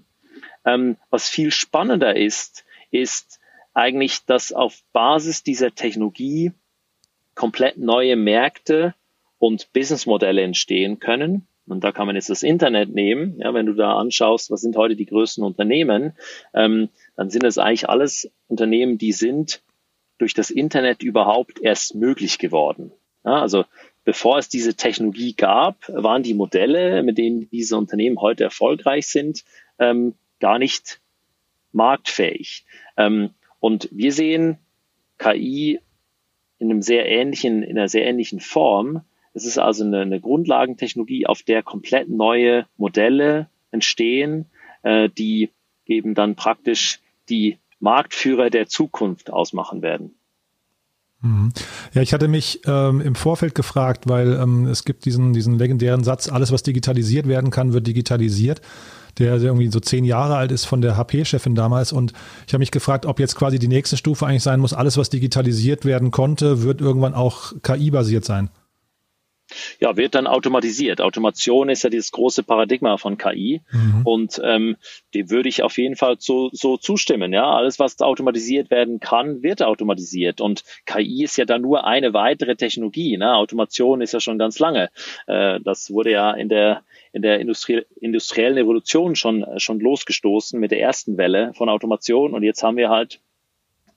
[0.64, 3.40] Ähm, was viel spannender ist, ist
[3.74, 6.52] eigentlich, dass auf Basis dieser Technologie
[7.34, 8.94] komplett neue Märkte
[9.38, 11.46] und Businessmodelle entstehen können.
[11.66, 13.38] Und da kann man jetzt das Internet nehmen.
[13.38, 16.14] Ja, wenn du da anschaust, was sind heute die größten Unternehmen,
[16.52, 19.62] ähm, dann sind es eigentlich alles Unternehmen, die sind
[20.18, 22.92] durch das Internet überhaupt erst möglich geworden.
[23.24, 23.64] Ja, also
[24.04, 29.44] bevor es diese Technologie gab, waren die Modelle, mit denen diese Unternehmen heute erfolgreich sind,
[29.78, 31.00] ähm, gar nicht
[31.72, 32.64] marktfähig.
[32.96, 33.30] Ähm,
[33.60, 34.58] und wir sehen
[35.18, 35.80] KI
[36.58, 39.02] in einem sehr ähnlichen, in einer sehr ähnlichen Form.
[39.32, 44.46] Es ist also eine, eine Grundlagentechnologie, auf der komplett neue Modelle entstehen,
[44.82, 45.50] äh, die
[45.86, 50.14] eben dann praktisch die Marktführer der Zukunft ausmachen werden.
[51.22, 51.52] Mhm.
[51.92, 56.02] Ja, ich hatte mich ähm, im Vorfeld gefragt, weil ähm, es gibt diesen, diesen legendären
[56.02, 58.62] Satz, alles was digitalisiert werden kann, wird digitalisiert,
[59.18, 61.92] der irgendwie so zehn Jahre alt ist von der HP-Chefin damals.
[61.92, 62.14] Und
[62.46, 65.10] ich habe mich gefragt, ob jetzt quasi die nächste Stufe eigentlich sein muss, alles was
[65.10, 68.48] digitalisiert werden konnte, wird irgendwann auch KI-basiert sein
[69.80, 71.00] ja, wird dann automatisiert.
[71.00, 74.02] Automation ist ja dieses große Paradigma von KI mhm.
[74.04, 74.76] und ähm,
[75.14, 77.32] dem würde ich auf jeden Fall so, so zustimmen.
[77.32, 82.14] Ja, alles, was automatisiert werden kann, wird automatisiert und KI ist ja dann nur eine
[82.14, 83.16] weitere Technologie.
[83.16, 83.34] Ne?
[83.34, 84.90] Automation ist ja schon ganz lange.
[85.26, 86.82] Äh, das wurde ja in der
[87.12, 92.42] in der Industrie, industriellen Revolution schon schon losgestoßen mit der ersten Welle von Automation und
[92.44, 93.20] jetzt haben wir halt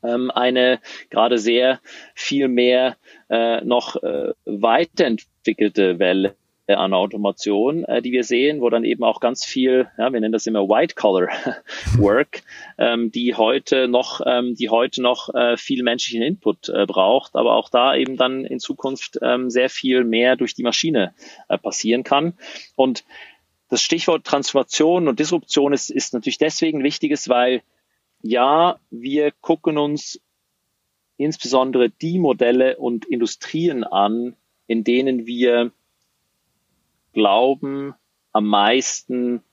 [0.04, 0.80] ähm, eine
[1.10, 1.80] gerade sehr
[2.14, 2.97] viel mehr
[3.30, 6.36] äh, noch äh, weiterentwickelte Welle
[6.68, 10.32] an Automation, äh, die wir sehen, wo dann eben auch ganz viel, ja, wir nennen
[10.32, 11.28] das immer White Collar
[11.98, 12.44] Work,
[12.78, 17.56] ähm, die heute noch, ähm, die heute noch äh, viel menschlichen Input äh, braucht, aber
[17.56, 21.14] auch da eben dann in Zukunft ähm, sehr viel mehr durch die Maschine
[21.50, 22.34] äh, passieren kann.
[22.76, 23.04] Und
[23.70, 27.62] das Stichwort Transformation und Disruption ist, ist natürlich deswegen wichtiges, weil
[28.22, 30.22] ja, wir gucken uns
[31.18, 34.36] insbesondere die Modelle und Industrien an,
[34.74, 35.71] in denen wir
[37.13, 37.93] glauben,
[38.32, 39.43] am meisten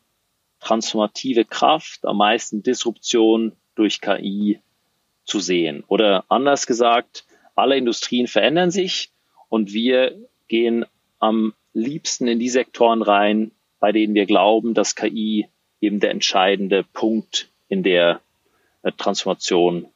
[0.61, 4.61] transformative Kraft, am meisten Disruption durch KI
[5.25, 5.85] zu sehen.
[5.89, 9.11] Oder anders gesagt, alle Industrien verändern sich
[9.51, 10.17] und wir
[10.49, 10.87] gehen
[11.19, 15.49] am liebsten in die Sektoren rein, bei denen wir glauben, dass KI
[15.83, 18.23] eben der entscheidende Punkt in der
[18.97, 19.87] Transformation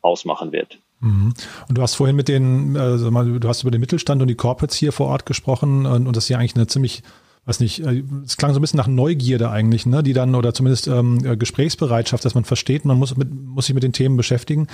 [0.00, 0.78] ausmachen wird.
[1.00, 1.34] Mhm.
[1.68, 4.76] Und du hast vorhin mit den, also du hast über den Mittelstand und die Corporates
[4.76, 7.02] hier vor Ort gesprochen und, und das ist ja eigentlich eine ziemlich,
[7.46, 10.52] weiß nicht, äh, es klang so ein bisschen nach Neugierde eigentlich, ne, die dann, oder
[10.52, 14.16] zumindest ähm, äh, Gesprächsbereitschaft, dass man versteht, man muss, mit, muss sich mit den Themen
[14.16, 14.68] beschäftigen.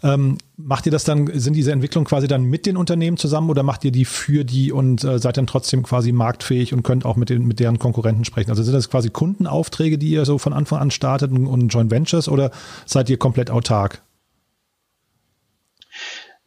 [0.00, 3.64] Ähm, macht ihr das dann, sind diese Entwicklungen quasi dann mit den Unternehmen zusammen oder
[3.64, 7.16] macht ihr die für die und äh, seid dann trotzdem quasi marktfähig und könnt auch
[7.16, 8.50] mit, den, mit deren Konkurrenten sprechen?
[8.50, 11.90] Also sind das quasi Kundenaufträge, die ihr so von Anfang an startet und, und Joint
[11.90, 12.52] Ventures oder
[12.86, 14.02] seid ihr komplett autark?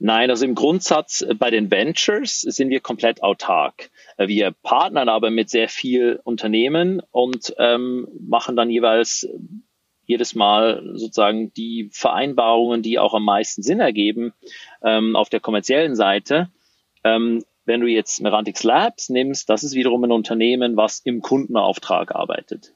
[0.03, 3.91] Nein, also im Grundsatz äh, bei den Ventures sind wir komplett autark.
[4.17, 9.29] Äh, wir partnern aber mit sehr viel Unternehmen und ähm, machen dann jeweils
[10.05, 14.33] jedes Mal sozusagen die Vereinbarungen, die auch am meisten Sinn ergeben
[14.83, 16.49] ähm, auf der kommerziellen Seite.
[17.03, 22.15] Ähm, wenn du jetzt Merantix Labs nimmst, das ist wiederum ein Unternehmen, was im Kundenauftrag
[22.15, 22.73] arbeitet.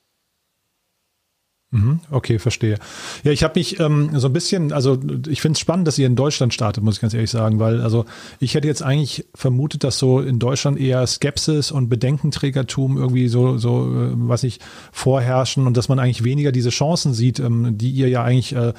[1.76, 2.78] Mhm, okay, verstehe.
[3.26, 4.98] Ja, ich habe mich ähm, so ein bisschen, also
[5.28, 7.82] ich finde es spannend, dass ihr in Deutschland startet, muss ich ganz ehrlich sagen, weil
[7.82, 8.06] also
[8.40, 13.58] ich hätte jetzt eigentlich vermutet, dass so in Deutschland eher Skepsis und Bedenkenträgertum irgendwie so,
[13.58, 14.62] so äh, was ich
[14.94, 18.72] vorherrschen und dass man eigentlich weniger diese Chancen sieht, ähm, die ihr ja eigentlich, äh,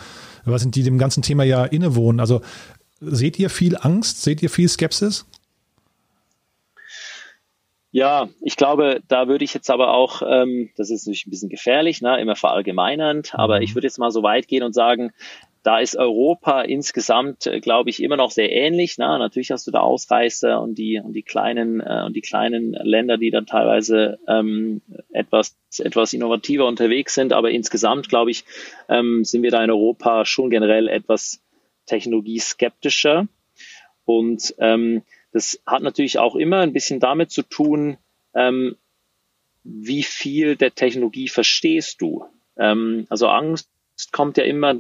[0.47, 2.19] was sind die dem ganzen Thema ja innewohnen.
[2.19, 2.41] Also
[3.03, 5.27] seht ihr viel Angst, seht ihr viel Skepsis?
[7.97, 11.49] Ja, ich glaube, da würde ich jetzt aber auch, ähm, das ist natürlich ein bisschen
[11.49, 13.63] gefährlich, ne, immer verallgemeinernd, aber mhm.
[13.63, 15.13] ich würde jetzt mal so weit gehen und sagen,
[15.63, 18.97] da ist Europa insgesamt, äh, glaube ich, immer noch sehr ähnlich.
[18.99, 22.75] Na, natürlich hast du da Ausreißer und die und die kleinen äh, und die kleinen
[22.75, 27.33] Länder, die dann teilweise ähm, etwas etwas innovativer unterwegs sind.
[27.33, 28.45] Aber insgesamt, glaube ich,
[28.91, 31.41] ähm, sind wir da in Europa schon generell etwas
[31.87, 33.27] technologieskeptischer.
[34.05, 35.03] Und ähm,
[35.37, 37.99] das hat natürlich auch immer ein bisschen damit zu tun,
[38.35, 38.75] ähm,
[39.65, 42.25] wie viel der Technologie verstehst du.
[42.57, 43.69] Ähm, also Angst
[44.13, 44.77] kommt ja immer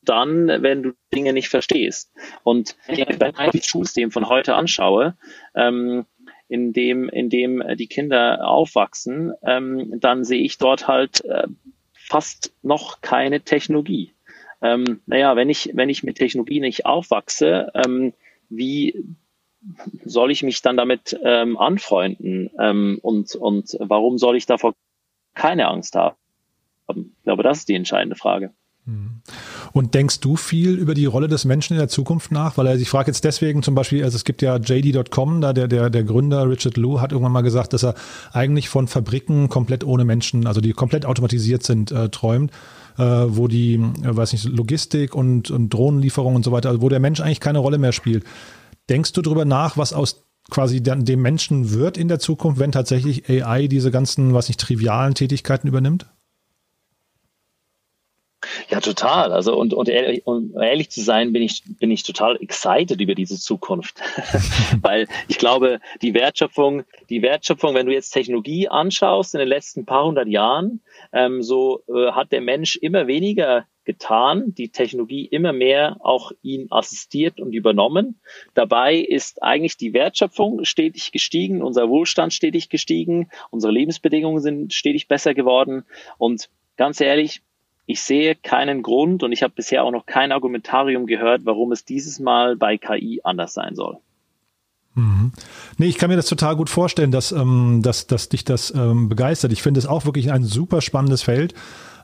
[0.00, 2.10] dann, wenn du Dinge nicht verstehst.
[2.42, 3.18] Und wenn ich mir
[3.52, 5.14] das Schulsystem von heute anschaue,
[5.54, 6.06] ähm,
[6.48, 11.48] in dem, in dem die Kinder aufwachsen, ähm, dann sehe ich dort halt äh,
[11.92, 14.14] fast noch keine Technologie.
[14.62, 18.14] Ähm, naja, wenn ich, wenn ich mit Technologie nicht aufwachse, ähm,
[18.48, 19.04] wie
[20.04, 24.74] soll ich mich dann damit ähm, anfreunden ähm, und, und warum soll ich davor
[25.34, 26.16] keine Angst haben?
[26.88, 28.52] Ich glaube, das ist die entscheidende Frage.
[28.88, 29.20] Mhm.
[29.72, 32.56] Und denkst du viel über die Rolle des Menschen in der Zukunft nach?
[32.56, 35.68] Weil er, ich frage jetzt deswegen zum Beispiel, also es gibt ja JD.com, da der,
[35.68, 37.94] der, der Gründer Richard Liu hat irgendwann mal gesagt, dass er
[38.32, 42.50] eigentlich von Fabriken komplett ohne Menschen, also die komplett automatisiert sind, äh, träumt,
[42.96, 46.88] äh, wo die, äh, weiß nicht, Logistik und, und Drohnenlieferung und so weiter, also wo
[46.88, 48.24] der Mensch eigentlich keine Rolle mehr spielt.
[48.88, 53.28] Denkst du darüber nach, was aus quasi dem Menschen wird in der Zukunft, wenn tatsächlich
[53.28, 56.06] AI diese ganzen, was nicht, trivialen Tätigkeiten übernimmt?
[58.68, 59.32] Ja, total.
[59.32, 63.14] Also und, und, ehrlich, um ehrlich zu sein, bin ich, bin ich total excited über
[63.14, 64.00] diese Zukunft.
[64.82, 69.86] Weil ich glaube, die Wertschöpfung, die Wertschöpfung, wenn du jetzt Technologie anschaust in den letzten
[69.86, 70.80] paar hundert Jahren,
[71.12, 76.66] ähm, so äh, hat der Mensch immer weniger getan, die Technologie immer mehr auch ihn
[76.68, 78.20] assistiert und übernommen.
[78.52, 85.08] Dabei ist eigentlich die Wertschöpfung stetig gestiegen, unser Wohlstand stetig gestiegen, unsere Lebensbedingungen sind stetig
[85.08, 85.86] besser geworden
[86.18, 87.40] und ganz ehrlich,
[87.88, 91.86] ich sehe keinen Grund und ich habe bisher auch noch kein Argumentarium gehört, warum es
[91.86, 93.96] dieses Mal bei KI anders sein soll.
[94.94, 95.32] Mhm.
[95.78, 99.08] Nee, ich kann mir das total gut vorstellen, dass, ähm, dass, dass dich das ähm,
[99.08, 99.52] begeistert.
[99.52, 101.54] Ich finde es auch wirklich ein super spannendes Feld.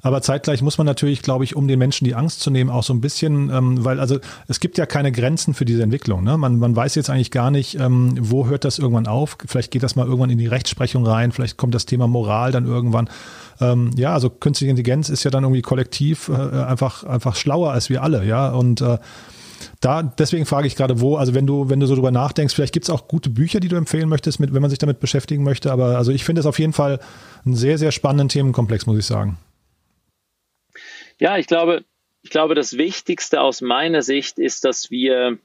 [0.00, 2.82] Aber zeitgleich muss man natürlich, glaube ich, um den Menschen die Angst zu nehmen, auch
[2.82, 6.24] so ein bisschen, ähm, weil also es gibt ja keine Grenzen für diese Entwicklung.
[6.24, 6.36] Ne?
[6.38, 9.36] Man, man weiß jetzt eigentlich gar nicht, ähm, wo hört das irgendwann auf.
[9.46, 12.66] Vielleicht geht das mal irgendwann in die Rechtsprechung rein, vielleicht kommt das Thema Moral dann
[12.66, 13.08] irgendwann.
[13.60, 17.88] Ähm, ja, also künstliche Intelligenz ist ja dann irgendwie kollektiv äh, einfach, einfach schlauer als
[17.90, 18.50] wir alle, ja.
[18.50, 18.98] Und äh,
[19.80, 22.72] da, deswegen frage ich gerade, wo, also wenn du, wenn du so drüber nachdenkst, vielleicht
[22.72, 25.44] gibt es auch gute Bücher, die du empfehlen möchtest, mit, wenn man sich damit beschäftigen
[25.44, 25.72] möchte.
[25.72, 27.00] Aber also ich finde es auf jeden Fall
[27.44, 29.38] einen sehr, sehr spannenden Themenkomplex, muss ich sagen.
[31.18, 31.84] Ja, ich glaube,
[32.22, 35.38] ich glaube, das Wichtigste aus meiner Sicht ist, dass wir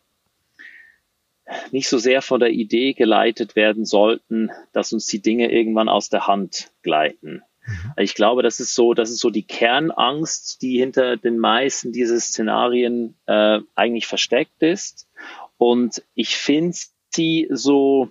[1.71, 6.09] nicht so sehr von der Idee geleitet werden sollten, dass uns die Dinge irgendwann aus
[6.09, 7.41] der Hand gleiten.
[7.69, 7.93] Mhm.
[7.97, 12.19] Ich glaube, das ist so, das ist so die Kernangst, die hinter den meisten dieser
[12.19, 15.07] Szenarien äh, eigentlich versteckt ist.
[15.57, 16.75] Und ich finde
[17.09, 18.09] sie so,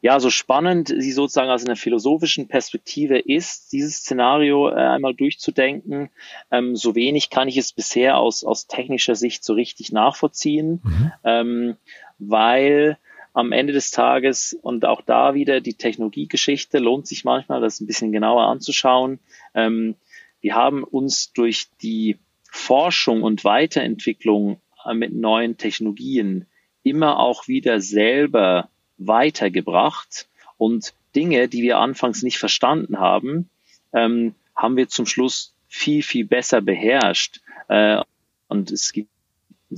[0.00, 6.10] ja, so spannend sie sozusagen aus einer philosophischen Perspektive ist, dieses Szenario äh, einmal durchzudenken.
[6.50, 11.12] Ähm, so wenig kann ich es bisher aus, aus technischer Sicht so richtig nachvollziehen, mhm.
[11.24, 11.76] ähm,
[12.18, 12.98] weil
[13.36, 17.86] am Ende des Tages und auch da wieder die Technologiegeschichte lohnt sich manchmal, das ein
[17.86, 19.18] bisschen genauer anzuschauen.
[19.54, 19.94] Ähm,
[20.40, 22.16] wir haben uns durch die
[22.50, 26.46] Forschung und Weiterentwicklung äh, mit neuen Technologien
[26.82, 33.50] immer auch wieder selber weitergebracht und Dinge, die wir anfangs nicht verstanden haben,
[33.92, 37.42] ähm, haben wir zum Schluss viel, viel besser beherrscht.
[37.68, 38.00] Äh,
[38.48, 39.10] und es gibt
[39.70, 39.76] ein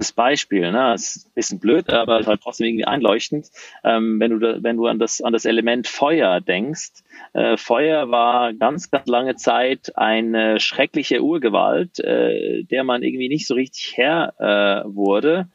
[0.00, 0.92] simples Beispiel, ne?
[0.92, 3.50] Das ist ein bisschen blöd, aber halt trotzdem irgendwie einleuchtend.
[3.84, 6.90] Ähm, wenn du da, wenn du an das an das Element Feuer denkst,
[7.34, 13.46] äh, Feuer war ganz ganz lange Zeit eine schreckliche Urgewalt, äh, der man irgendwie nicht
[13.46, 15.48] so richtig Herr äh, wurde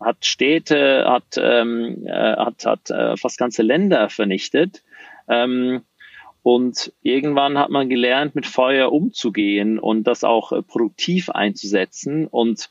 [0.00, 4.82] hat Städte, hat, ähm, äh, hat, hat äh, fast ganze Länder vernichtet.
[5.28, 5.82] Ähm,
[6.42, 12.26] und irgendwann hat man gelernt, mit Feuer umzugehen und das auch äh, produktiv einzusetzen.
[12.26, 12.68] Und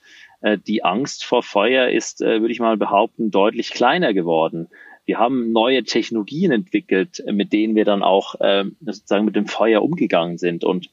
[0.66, 4.70] die Angst vor Feuer ist, äh, würde ich mal behaupten, deutlich kleiner geworden.
[5.06, 9.48] Wir haben neue Technologien entwickelt, äh, mit denen wir dann auch äh, sozusagen mit dem
[9.48, 10.64] Feuer umgegangen sind.
[10.64, 10.90] Und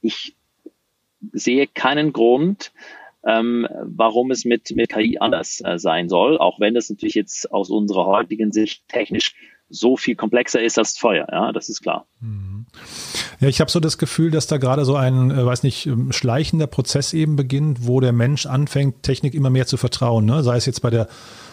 [0.00, 0.34] ich
[1.32, 2.72] sehe keinen Grund,
[3.24, 7.52] ähm, warum es mit, mit KI anders äh, sein soll, auch wenn das natürlich jetzt
[7.52, 9.34] aus unserer heutigen Sicht technisch
[9.70, 12.06] so viel komplexer ist als Feuer, ja, das ist klar.
[12.20, 12.66] Mhm.
[13.40, 16.12] Ja, ich habe so das Gefühl, dass da gerade so ein, äh, weiß nicht, ähm,
[16.12, 20.26] schleichender Prozess eben beginnt, wo der Mensch anfängt, Technik immer mehr zu vertrauen.
[20.26, 20.42] Ne?
[20.42, 21.08] Sei es jetzt bei der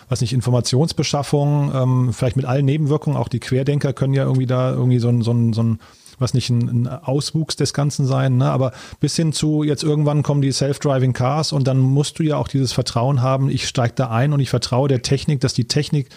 [0.10, 4.72] was nicht, Informationsbeschaffung, ähm, vielleicht mit allen Nebenwirkungen, auch die Querdenker können ja irgendwie da
[4.72, 5.80] irgendwie so ein, so ein, so ein
[6.20, 8.50] was nicht ein, ein Auswuchs des Ganzen sein, ne?
[8.50, 12.38] aber bis hin zu jetzt irgendwann kommen die Self-Driving Cars und dann musst du ja
[12.38, 15.68] auch dieses Vertrauen haben, ich steige da ein und ich vertraue der Technik, dass die
[15.68, 16.10] Technik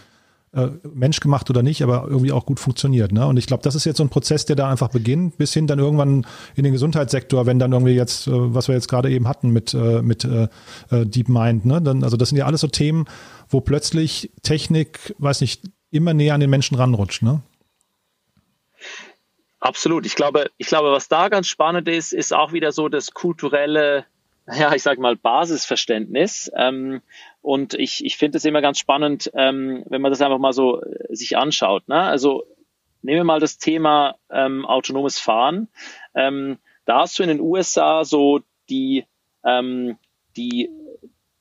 [0.53, 3.12] äh, menschgemacht oder nicht, aber irgendwie auch gut funktioniert.
[3.12, 3.26] Ne?
[3.26, 5.66] Und ich glaube, das ist jetzt so ein Prozess, der da einfach beginnt, bis hin
[5.66, 6.26] dann irgendwann
[6.57, 9.74] in den Gesundheitssektor, wenn dann irgendwie jetzt, äh, was wir jetzt gerade eben hatten mit,
[9.74, 10.48] äh, mit äh,
[10.90, 11.80] DeepMind, ne?
[11.80, 13.07] dann, also das sind ja alles so Themen,
[13.48, 17.22] wo plötzlich Technik, weiß nicht, immer näher an den Menschen ranrutscht.
[17.22, 17.42] Ne?
[19.61, 20.07] Absolut.
[20.07, 24.07] Ich glaube, ich glaube, was da ganz spannend ist, ist auch wieder so das kulturelle,
[24.53, 26.51] ja, ich sag mal, Basisverständnis.
[26.57, 27.03] Ähm,
[27.43, 30.82] und ich, ich finde es immer ganz spannend, ähm, wenn man das einfach mal so
[30.82, 31.88] äh, sich anschaut.
[31.88, 32.01] Ne?
[32.01, 32.45] Also
[33.03, 35.68] nehmen wir mal das Thema ähm, autonomes Fahren.
[36.14, 39.07] Ähm, da hast du in den USA so die,
[39.45, 39.97] ähm,
[40.36, 40.70] die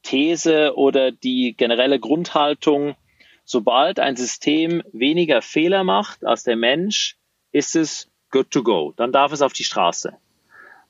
[0.03, 2.95] These oder die generelle Grundhaltung,
[3.43, 7.17] sobald ein System weniger Fehler macht als der Mensch,
[7.51, 8.93] ist es good to go.
[8.95, 10.13] Dann darf es auf die Straße.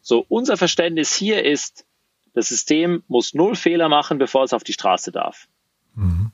[0.01, 1.85] So, unser Verständnis hier ist,
[2.33, 5.47] das System muss null Fehler machen, bevor es auf die Straße darf.
[5.95, 6.31] Mhm.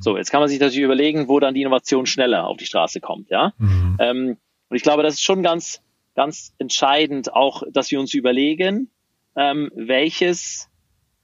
[0.00, 3.00] So, jetzt kann man sich natürlich überlegen, wo dann die Innovation schneller auf die Straße
[3.00, 3.52] kommt, ja.
[3.58, 3.96] Mhm.
[4.00, 4.36] Ähm,
[4.68, 5.82] und ich glaube, das ist schon ganz,
[6.14, 8.90] ganz entscheidend, auch, dass wir uns überlegen,
[9.34, 10.68] ähm, welches,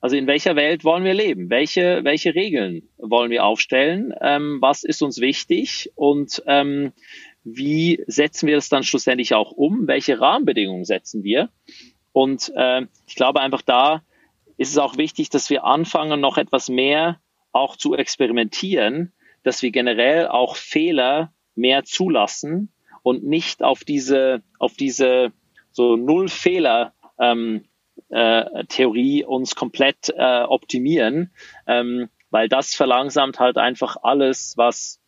[0.01, 1.51] also in welcher Welt wollen wir leben?
[1.51, 4.15] Welche, welche Regeln wollen wir aufstellen?
[4.21, 5.93] Ähm, was ist uns wichtig?
[5.95, 6.93] Und ähm,
[7.45, 9.87] wie setzen wir das dann schlussendlich auch um?
[9.87, 11.51] Welche Rahmenbedingungen setzen wir?
[12.15, 14.03] Und äh, ich glaube einfach da
[14.57, 19.13] ist es auch wichtig, dass wir anfangen, noch etwas mehr auch zu experimentieren,
[19.43, 25.33] dass wir generell auch Fehler mehr zulassen und nicht auf diese, auf diese
[25.73, 27.65] so Null Fehler ähm,
[28.11, 31.35] äh, Theorie uns komplett äh, optimieren,
[31.67, 35.01] ähm, weil das verlangsamt halt einfach alles, was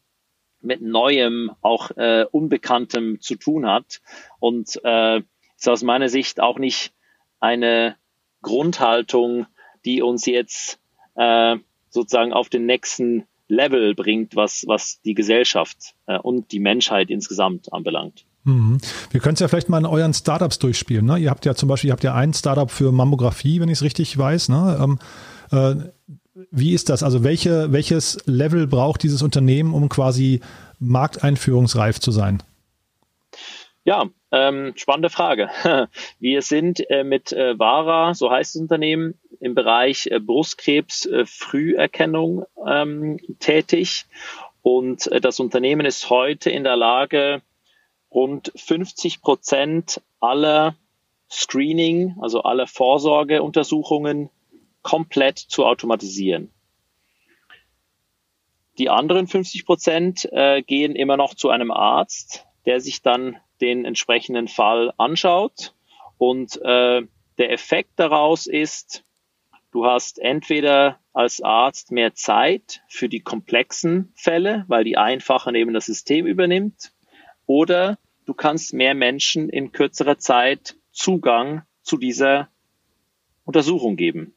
[0.60, 4.00] mit Neuem, auch äh, Unbekanntem zu tun hat.
[4.40, 5.22] Und äh,
[5.56, 6.92] ist aus meiner Sicht auch nicht
[7.40, 7.96] eine
[8.42, 9.46] Grundhaltung,
[9.84, 10.78] die uns jetzt
[11.14, 11.56] äh,
[11.90, 17.72] sozusagen auf den nächsten Level bringt, was, was die Gesellschaft äh, und die Menschheit insgesamt
[17.72, 18.24] anbelangt.
[18.44, 18.78] Mhm.
[19.10, 21.06] Wir können es ja vielleicht mal in euren Startups durchspielen.
[21.06, 21.18] Ne?
[21.18, 23.82] Ihr habt ja zum Beispiel, ihr habt ja ein Startup für Mammographie, wenn ich es
[23.82, 24.48] richtig weiß.
[24.48, 24.78] Ne?
[24.80, 24.98] Ähm,
[25.50, 25.90] äh,
[26.50, 27.02] wie ist das?
[27.02, 30.40] Also welche, welches Level braucht dieses Unternehmen, um quasi
[30.78, 32.42] markteinführungsreif zu sein?
[33.84, 34.06] Ja,
[34.36, 35.48] ähm, spannende Frage.
[36.18, 41.24] Wir sind äh, mit äh, VARA, so heißt das Unternehmen, im Bereich äh, Brustkrebs äh,
[41.24, 44.04] Früherkennung ähm, tätig.
[44.62, 47.42] Und äh, das Unternehmen ist heute in der Lage,
[48.10, 50.76] rund 50 Prozent aller
[51.30, 54.30] Screening, also aller Vorsorgeuntersuchungen
[54.82, 56.52] komplett zu automatisieren.
[58.78, 63.84] Die anderen 50 Prozent äh, gehen immer noch zu einem Arzt, der sich dann den
[63.84, 65.74] entsprechenden Fall anschaut.
[66.18, 67.02] Und äh,
[67.38, 69.04] der Effekt daraus ist,
[69.72, 75.74] du hast entweder als Arzt mehr Zeit für die komplexen Fälle, weil die einfachen eben
[75.74, 76.92] das System übernimmt,
[77.46, 82.48] oder du kannst mehr Menschen in kürzerer Zeit Zugang zu dieser
[83.44, 84.34] Untersuchung geben.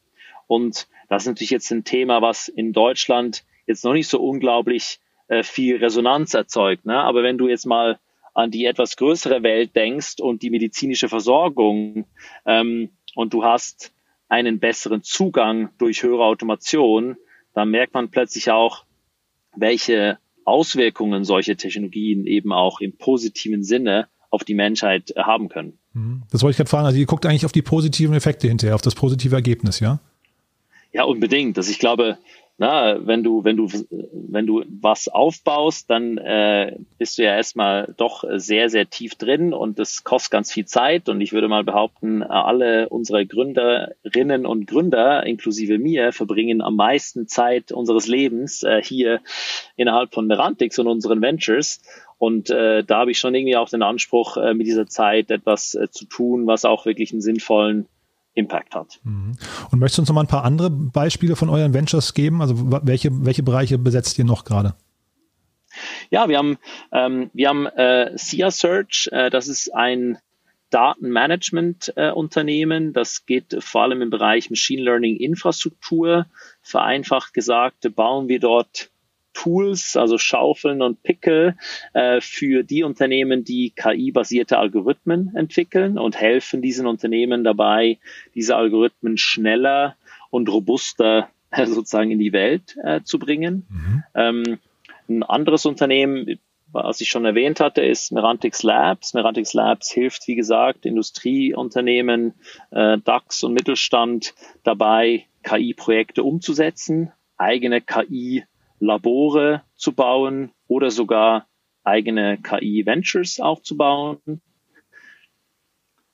[0.47, 4.99] Und das ist natürlich jetzt ein Thema, was in Deutschland jetzt noch nicht so unglaublich
[5.27, 6.85] äh, viel Resonanz erzeugt.
[6.85, 6.99] Ne?
[6.99, 7.99] Aber wenn du jetzt mal
[8.39, 12.05] an die etwas größere Welt denkst und die medizinische Versorgung
[12.45, 13.91] ähm, und du hast
[14.29, 17.17] einen besseren Zugang durch höhere Automation,
[17.53, 18.85] dann merkt man plötzlich auch,
[19.55, 25.77] welche Auswirkungen solche Technologien eben auch im positiven Sinne auf die Menschheit haben können.
[25.93, 26.23] Mhm.
[26.31, 26.85] Das wollte ich gerade fragen.
[26.85, 29.99] Also ihr guckt eigentlich auf die positiven Effekte hinterher, auf das positive Ergebnis, ja?
[30.93, 31.57] Ja, unbedingt.
[31.57, 32.17] Also ich glaube,
[32.59, 33.69] na, wenn du, wenn du,
[34.11, 39.53] wenn du was aufbaust, dann äh, bist du ja erstmal doch sehr, sehr tief drin
[39.53, 41.07] und das kostet ganz viel Zeit.
[41.07, 47.29] Und ich würde mal behaupten, alle unsere Gründerinnen und Gründer, inklusive mir, verbringen am meisten
[47.29, 49.21] Zeit unseres Lebens äh, hier
[49.77, 51.81] innerhalb von Merantix und unseren Ventures.
[52.17, 55.75] Und äh, da habe ich schon irgendwie auch den Anspruch, äh, mit dieser Zeit etwas
[55.75, 57.87] äh, zu tun, was auch wirklich einen sinnvollen
[58.33, 58.99] Impact hat.
[59.03, 59.37] Mhm.
[59.71, 62.41] Und möchtest du uns noch mal ein paar andere Beispiele von euren Ventures geben?
[62.41, 64.75] Also welche, welche Bereiche besetzt ihr noch gerade?
[66.09, 66.57] Ja, wir haben,
[66.91, 70.17] ähm, wir haben äh, SIA Search, äh, das ist ein
[70.69, 72.89] Datenmanagement-Unternehmen.
[72.89, 76.25] Äh, das geht vor allem im Bereich Machine Learning Infrastruktur.
[76.61, 78.89] Vereinfacht gesagt, bauen wir dort
[79.39, 81.55] Tools, also Schaufeln und Pickel
[81.93, 87.99] äh, für die Unternehmen, die KI-basierte Algorithmen entwickeln und helfen diesen Unternehmen dabei,
[88.35, 89.95] diese Algorithmen schneller
[90.29, 93.65] und robuster sozusagen in die Welt äh, zu bringen.
[93.69, 94.03] Mhm.
[94.13, 94.59] Ähm,
[95.07, 96.37] ein anderes Unternehmen,
[96.73, 99.13] was ich schon erwähnt hatte, ist Merantix Labs.
[99.13, 102.33] Merantix Labs hilft, wie gesagt, Industrieunternehmen,
[102.71, 107.79] äh, DAX und Mittelstand dabei, KI-Projekte umzusetzen, eigene
[108.79, 111.47] KI-Labore zu bauen oder sogar
[111.83, 114.41] eigene KI-Ventures aufzubauen.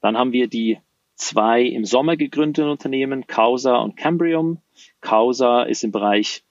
[0.02, 0.80] Dann haben wir die
[1.16, 4.62] zwei im Sommer gegründeten Unternehmen, Causa und Cambrium.
[5.02, 6.44] Causa ist im Bereich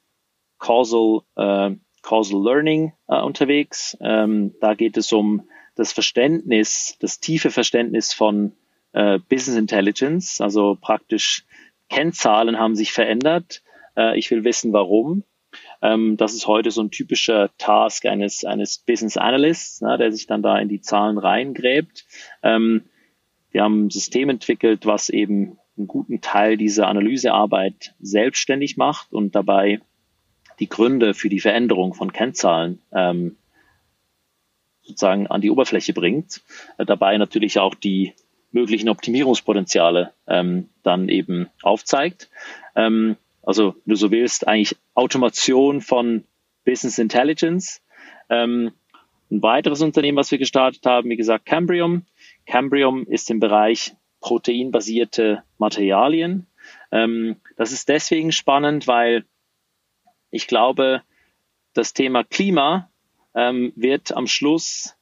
[0.58, 3.96] Causal äh, Causal Learning äh, unterwegs.
[4.00, 8.52] Ähm, da geht es um das Verständnis, das tiefe Verständnis von
[8.92, 10.40] äh, Business Intelligence.
[10.40, 11.44] Also praktisch
[11.88, 13.62] Kennzahlen haben sich verändert.
[13.96, 15.24] Äh, ich will wissen, warum.
[15.84, 20.26] Ähm, das ist heute so ein typischer Task eines, eines Business Analysts, na, der sich
[20.26, 22.06] dann da in die Zahlen reingräbt.
[22.42, 22.84] Ähm,
[23.50, 29.34] wir haben ein System entwickelt, was eben einen guten Teil dieser Analysearbeit selbstständig macht und
[29.34, 29.80] dabei
[30.58, 33.36] die Gründe für die Veränderung von Kennzahlen ähm,
[34.82, 36.40] sozusagen an die Oberfläche bringt,
[36.78, 38.14] äh, dabei natürlich auch die
[38.52, 42.30] möglichen Optimierungspotenziale ähm, dann eben aufzeigt.
[42.74, 43.16] Ähm,
[43.46, 46.24] also, du so willst, eigentlich Automation von
[46.64, 47.82] Business Intelligence.
[48.30, 48.72] Ähm,
[49.30, 52.06] ein weiteres Unternehmen, was wir gestartet haben, wie gesagt, Cambrium.
[52.46, 56.46] Cambrium ist im Bereich proteinbasierte Materialien.
[56.90, 59.24] Ähm, das ist deswegen spannend, weil
[60.30, 61.02] ich glaube,
[61.74, 62.90] das Thema Klima
[63.34, 64.96] ähm, wird am Schluss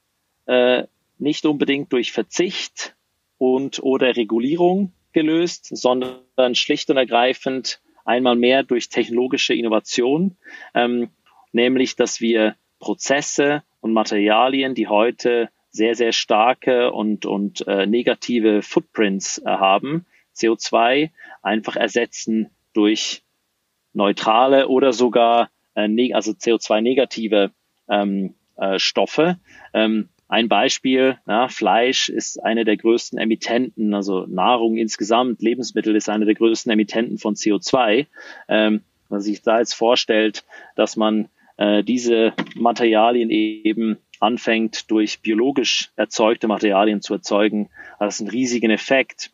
[0.46, 0.84] äh,
[1.18, 2.96] nicht unbedingt durch Verzicht
[3.38, 10.36] und oder Regulierung gelöst, sondern schlicht und ergreifend einmal mehr durch technologische Innovation,
[10.74, 11.10] ähm,
[11.52, 18.62] nämlich dass wir Prozesse und Materialien, die heute sehr, sehr starke und, und äh, negative
[18.62, 20.04] Footprints äh, haben,
[20.36, 21.10] CO2,
[21.42, 23.22] einfach ersetzen durch
[23.92, 27.50] neutrale oder sogar äh, also CO2-negative
[27.88, 29.38] ähm, äh, Stoffe.
[29.72, 36.08] Ähm, ein Beispiel, ja, Fleisch ist eine der größten Emittenten, also Nahrung insgesamt, Lebensmittel ist
[36.08, 38.06] eine der größten Emittenten von CO2.
[38.48, 41.28] Ähm, wenn man sich da jetzt vorstellt, dass man
[41.58, 47.68] äh, diese Materialien eben anfängt, durch biologisch erzeugte Materialien zu erzeugen,
[48.00, 49.32] hat das einen riesigen Effekt.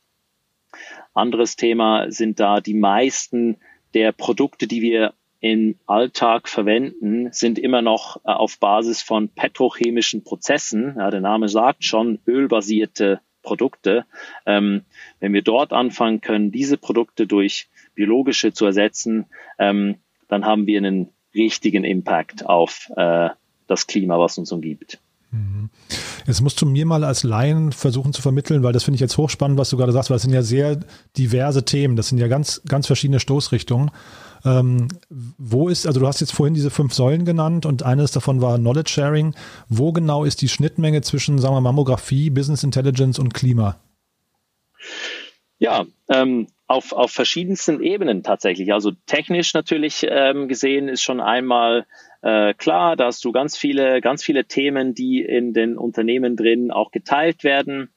[1.15, 3.59] Anderes Thema sind da die meisten
[3.95, 10.25] der Produkte, die wir im Alltag verwenden, sind immer noch äh, auf Basis von petrochemischen
[10.25, 10.95] Prozessen.
[10.99, 14.05] Ja, der Name sagt schon, ölbasierte Produkte.
[14.47, 14.83] Ähm,
[15.21, 19.27] wenn wir dort anfangen können, diese Produkte durch biologische zu ersetzen,
[19.59, 19.97] ähm,
[20.29, 23.31] dann haben wir einen richtigen Impact auf äh,
[23.67, 25.01] das Klima, was uns umgibt.
[25.31, 25.71] Mhm.
[26.27, 29.19] Jetzt musst du mir mal als Laien versuchen zu vermitteln, weil das finde ich jetzt
[29.19, 30.81] hochspannend, was du gerade sagst, weil es sind ja sehr
[31.17, 33.91] diverse Themen, das sind ja ganz, ganz verschiedene Stoßrichtungen.
[34.45, 38.41] Ähm, wo ist, also du hast jetzt vorhin diese fünf Säulen genannt und eines davon
[38.41, 39.35] war Knowledge Sharing.
[39.69, 43.77] Wo genau ist die Schnittmenge zwischen, sagen wir, Mammographie, Business Intelligence und Klima?
[45.59, 48.73] Ja, ähm, auf, auf verschiedensten Ebenen tatsächlich.
[48.73, 51.87] Also technisch natürlich ähm, gesehen ist schon einmal
[52.23, 56.71] äh, klar, da hast du ganz viele, ganz viele Themen, die in den Unternehmen drin
[56.71, 57.91] auch geteilt werden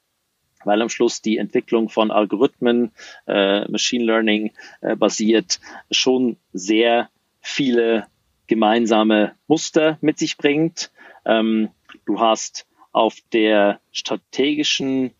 [0.63, 2.91] weil am Schluss die Entwicklung von Algorithmen,
[3.28, 4.51] äh, Machine Learning
[4.82, 5.59] äh, basiert,
[5.89, 7.09] schon sehr
[7.39, 8.05] viele
[8.47, 10.91] gemeinsame Muster mit sich bringt.
[11.26, 11.69] Ähm,
[12.05, 15.11] du hast auf der strategischen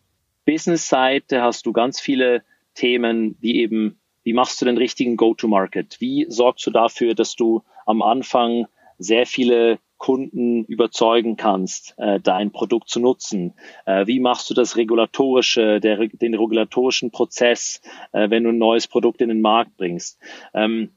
[0.44, 2.44] Business-Seite hast du ganz viele
[2.74, 6.00] Themen, wie eben, wie machst du den richtigen Go-to-Market?
[6.00, 8.66] Wie sorgst du dafür, dass du am Anfang
[8.98, 13.54] sehr viele Kunden überzeugen kannst, äh, dein Produkt zu nutzen?
[13.86, 17.80] Äh, wie machst du das regulatorische, der, den regulatorischen Prozess,
[18.12, 20.18] äh, wenn du ein neues Produkt in den Markt bringst?
[20.54, 20.90] Ähm,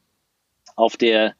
[0.75, 1.35] auf der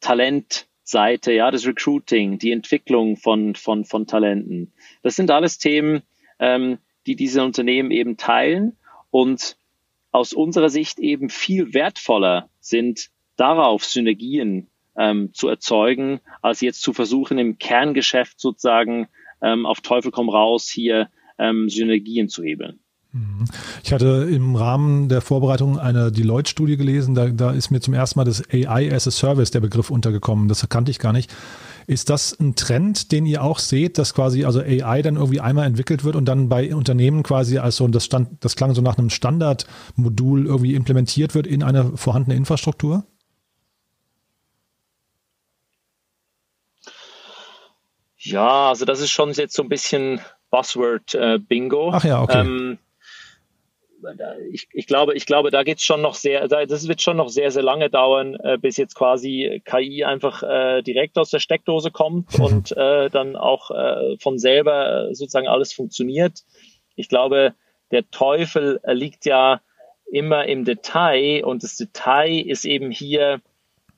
[0.00, 4.72] Talentseite, ja, das Recruiting, die Entwicklung von, von, von Talenten.
[5.02, 6.02] Das sind alles Themen,
[6.38, 8.76] ähm, die diese Unternehmen eben teilen
[9.10, 9.56] und
[10.10, 16.92] aus unserer Sicht eben viel wertvoller sind, darauf Synergien ähm, zu erzeugen, als jetzt zu
[16.92, 19.08] versuchen, im Kerngeschäft sozusagen
[19.40, 22.80] ähm, auf Teufel komm raus hier ähm, Synergien zu hebeln.
[23.12, 23.46] Mhm.
[23.84, 28.18] Ich hatte im Rahmen der Vorbereitung eine Deloitte-Studie gelesen, da, da ist mir zum ersten
[28.18, 31.30] Mal das AI as a Service, der Begriff untergekommen, das kannte ich gar nicht.
[31.88, 35.66] Ist das ein Trend, den ihr auch seht, dass quasi also AI dann irgendwie einmal
[35.66, 38.98] entwickelt wird und dann bei Unternehmen quasi als so, das, stand, das klang so nach
[38.98, 43.06] einem Standardmodul irgendwie implementiert wird in eine vorhandene Infrastruktur?
[48.18, 50.20] Ja, also das ist schon jetzt so ein bisschen
[50.50, 51.92] Buzzword-Bingo.
[51.94, 52.40] Ach ja, okay.
[52.40, 52.78] Ähm,
[54.50, 57.50] ich, ich glaube, ich glaube, da geht's schon noch sehr, das wird schon noch sehr,
[57.50, 62.34] sehr lange dauern, äh, bis jetzt quasi KI einfach äh, direkt aus der Steckdose kommt
[62.38, 66.44] und äh, dann auch äh, von selber sozusagen alles funktioniert.
[66.96, 67.54] Ich glaube,
[67.90, 69.60] der Teufel liegt ja
[70.10, 73.40] immer im Detail und das Detail ist eben hier,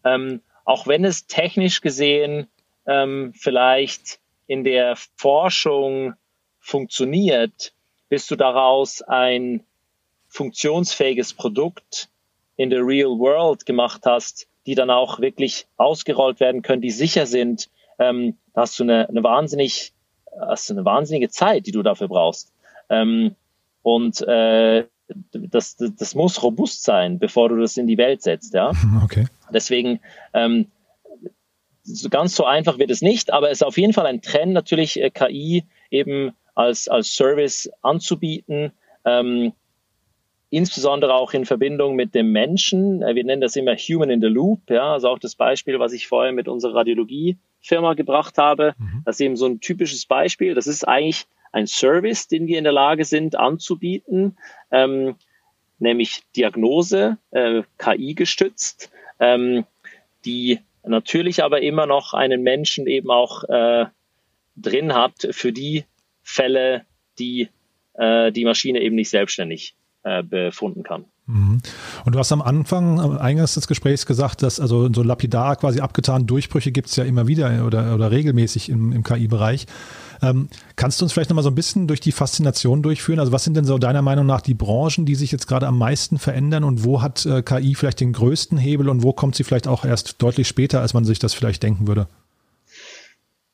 [0.05, 2.49] ähm, auch wenn es technisch gesehen
[2.87, 6.15] ähm, vielleicht in der Forschung
[6.59, 7.73] funktioniert,
[8.09, 9.65] bis du daraus ein
[10.31, 12.09] funktionsfähiges Produkt
[12.57, 17.27] in der Real World gemacht hast, die dann auch wirklich ausgerollt werden können, die sicher
[17.27, 17.69] sind,
[17.99, 19.93] ähm, da hast du eine, eine wahnsinnig,
[20.41, 22.53] hast du eine wahnsinnige Zeit, die du dafür brauchst.
[22.89, 23.35] Ähm,
[23.83, 24.87] und äh,
[25.33, 28.73] das, das, das muss robust sein, bevor du das in die Welt setzt, ja.
[29.05, 29.27] Okay.
[29.53, 30.01] Deswegen
[30.35, 30.67] ähm,
[31.83, 34.53] so ganz so einfach wird es nicht, aber es ist auf jeden Fall ein Trend,
[34.53, 38.73] natürlich äh, KI eben als, als Service anzubieten,
[39.05, 39.53] ähm,
[40.51, 43.03] insbesondere auch in Verbindung mit dem Menschen.
[43.03, 45.93] Äh, wir nennen das immer Human in the Loop, ja, also auch das Beispiel, was
[45.93, 49.03] ich vorher mit unserer Radiologiefirma gebracht habe, mhm.
[49.05, 50.55] das ist eben so ein typisches Beispiel.
[50.55, 54.37] Das ist eigentlich ein Service, den wir in der Lage sind anzubieten,
[54.71, 55.17] ähm,
[55.79, 59.65] nämlich Diagnose, äh, KI gestützt, ähm,
[60.25, 63.87] die natürlich aber immer noch einen Menschen eben auch äh,
[64.57, 65.85] drin hat für die
[66.23, 66.85] Fälle,
[67.19, 67.49] die
[67.95, 71.05] äh, die Maschine eben nicht selbstständig äh, befunden kann.
[71.27, 71.61] Mhm.
[72.05, 75.81] Und du hast am Anfang, am Eingangs des Gesprächs gesagt, dass also so lapidar quasi
[75.81, 79.67] abgetan Durchbrüche gibt es ja immer wieder oder, oder regelmäßig im, im KI-Bereich.
[80.23, 83.21] Ähm, kannst du uns vielleicht nochmal so ein bisschen durch die Faszination durchführen?
[83.21, 85.79] Also was sind denn so deiner Meinung nach die Branchen, die sich jetzt gerade am
[85.79, 89.45] meisten verändern und wo hat äh, KI vielleicht den größten Hebel und wo kommt sie
[89.45, 92.07] vielleicht auch erst deutlich später, als man sich das vielleicht denken würde?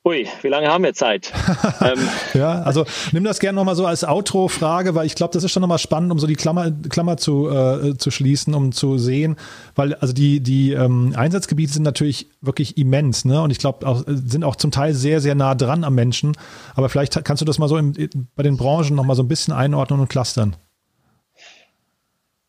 [0.07, 1.33] Ui, wie lange haben wir Zeit?
[1.81, 1.99] ähm.
[2.33, 5.63] Ja, also nimm das gerne nochmal so als Outro-Frage, weil ich glaube, das ist schon
[5.63, 9.35] nochmal spannend, um so die Klammer, Klammer zu, äh, zu schließen, um zu sehen,
[9.75, 13.43] weil also die, die ähm, Einsatzgebiete sind natürlich wirklich immens, ne?
[13.43, 16.37] Und ich glaube, auch, sind auch zum Teil sehr, sehr nah dran am Menschen.
[16.77, 17.93] Aber vielleicht kannst du das mal so im,
[18.37, 20.55] bei den Branchen nochmal so ein bisschen einordnen und clustern.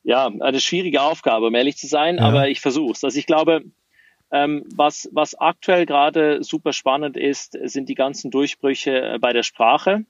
[0.04, 2.22] Ja, eine schwierige Aufgabe, um ehrlich zu sein, ja.
[2.22, 3.04] aber ich versuche es.
[3.04, 3.64] Also ich glaube,
[4.32, 9.44] ähm, was, was aktuell gerade super spannend ist, sind die ganzen Durchbrüche äh, bei der
[9.44, 10.06] Sprache.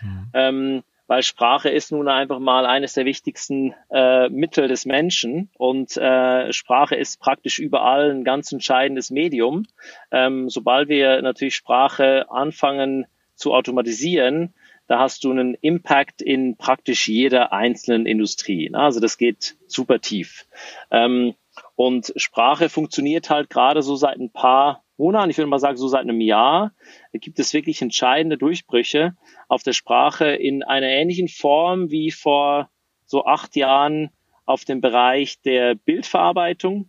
[0.00, 0.30] Mhm.
[0.32, 5.96] Ähm, weil Sprache ist nun einfach mal eines der wichtigsten äh, Mittel des Menschen und
[5.96, 9.64] äh, Sprache ist praktisch überall ein ganz entscheidendes Medium.
[10.10, 14.52] Ähm, sobald wir natürlich Sprache anfangen zu automatisieren,
[14.86, 18.70] da hast du einen Impact in praktisch jeder einzelnen Industrie.
[18.74, 20.46] Also das geht super tief.
[20.90, 21.34] Ähm,
[21.78, 25.86] und Sprache funktioniert halt gerade so seit ein paar Monaten, ich würde mal sagen so
[25.86, 26.72] seit einem Jahr,
[27.12, 29.14] gibt es wirklich entscheidende Durchbrüche
[29.46, 32.68] auf der Sprache in einer ähnlichen Form wie vor
[33.06, 34.10] so acht Jahren
[34.44, 36.88] auf dem Bereich der Bildverarbeitung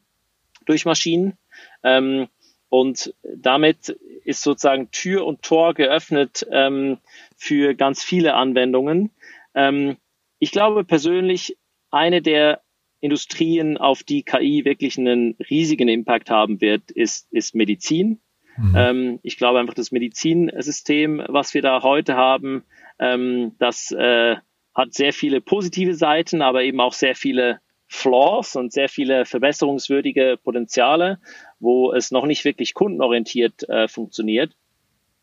[0.66, 1.38] durch Maschinen.
[1.84, 2.28] Ähm,
[2.70, 6.98] und damit ist sozusagen Tür und Tor geöffnet ähm,
[7.38, 9.12] für ganz viele Anwendungen.
[9.54, 9.98] Ähm,
[10.40, 11.60] ich glaube persönlich,
[11.92, 12.64] eine der
[13.02, 18.20] Industrien, auf die KI wirklich einen riesigen Impact haben wird, ist, ist Medizin.
[18.58, 18.76] Mhm.
[18.76, 22.64] Ähm, ich glaube einfach, das Medizinsystem, was wir da heute haben,
[23.00, 24.36] ähm, das äh,
[24.76, 30.38] hat sehr viele positive Seiten, aber eben auch sehr viele Flaws und sehr viele verbesserungswürdige
[30.42, 31.20] Potenziale,
[31.60, 34.54] wo es noch nicht wirklich kundenorientiert äh, funktioniert.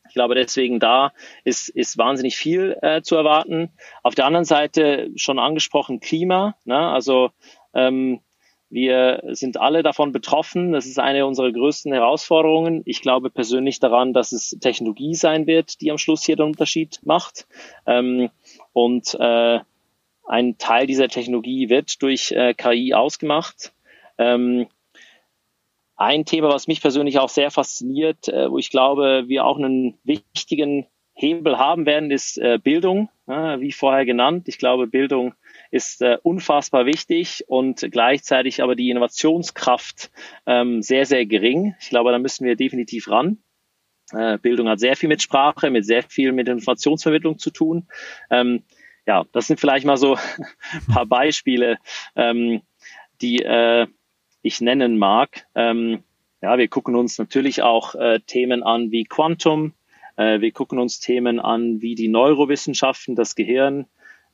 [0.08, 1.12] Ich glaube, deswegen da
[1.44, 3.70] ist, ist wahnsinnig viel äh, zu erwarten.
[4.02, 6.56] Auf der anderen Seite schon angesprochen Klima.
[6.64, 6.76] Ne?
[6.76, 7.30] Also
[7.76, 8.20] ähm,
[8.68, 10.72] wir sind alle davon betroffen.
[10.72, 12.82] Das ist eine unserer größten Herausforderungen.
[12.84, 16.98] Ich glaube persönlich daran, dass es Technologie sein wird, die am Schluss hier den Unterschied
[17.04, 17.46] macht.
[17.86, 18.30] Ähm,
[18.72, 19.60] und äh,
[20.26, 23.72] ein Teil dieser Technologie wird durch äh, KI ausgemacht.
[24.18, 24.66] Ähm,
[25.94, 29.96] ein Thema, was mich persönlich auch sehr fasziniert, äh, wo ich glaube, wir auch einen
[30.02, 34.46] wichtigen Hebel haben werden, ist äh, Bildung, wie vorher genannt.
[34.46, 35.34] Ich glaube, Bildung
[35.76, 40.10] ist äh, unfassbar wichtig und gleichzeitig aber die Innovationskraft
[40.46, 41.74] ähm, sehr, sehr gering.
[41.80, 43.38] Ich glaube, da müssen wir definitiv ran.
[44.12, 47.86] Äh, Bildung hat sehr viel mit Sprache, mit sehr viel mit Informationsvermittlung zu tun.
[48.30, 48.64] Ähm,
[49.06, 51.78] ja, das sind vielleicht mal so ein paar Beispiele,
[52.16, 52.62] ähm,
[53.20, 53.86] die äh,
[54.42, 55.46] ich nennen mag.
[55.54, 56.02] Ähm,
[56.42, 59.74] ja, wir gucken uns natürlich auch äh, Themen an wie Quantum.
[60.16, 63.86] Äh, wir gucken uns Themen an wie die Neurowissenschaften, das Gehirn,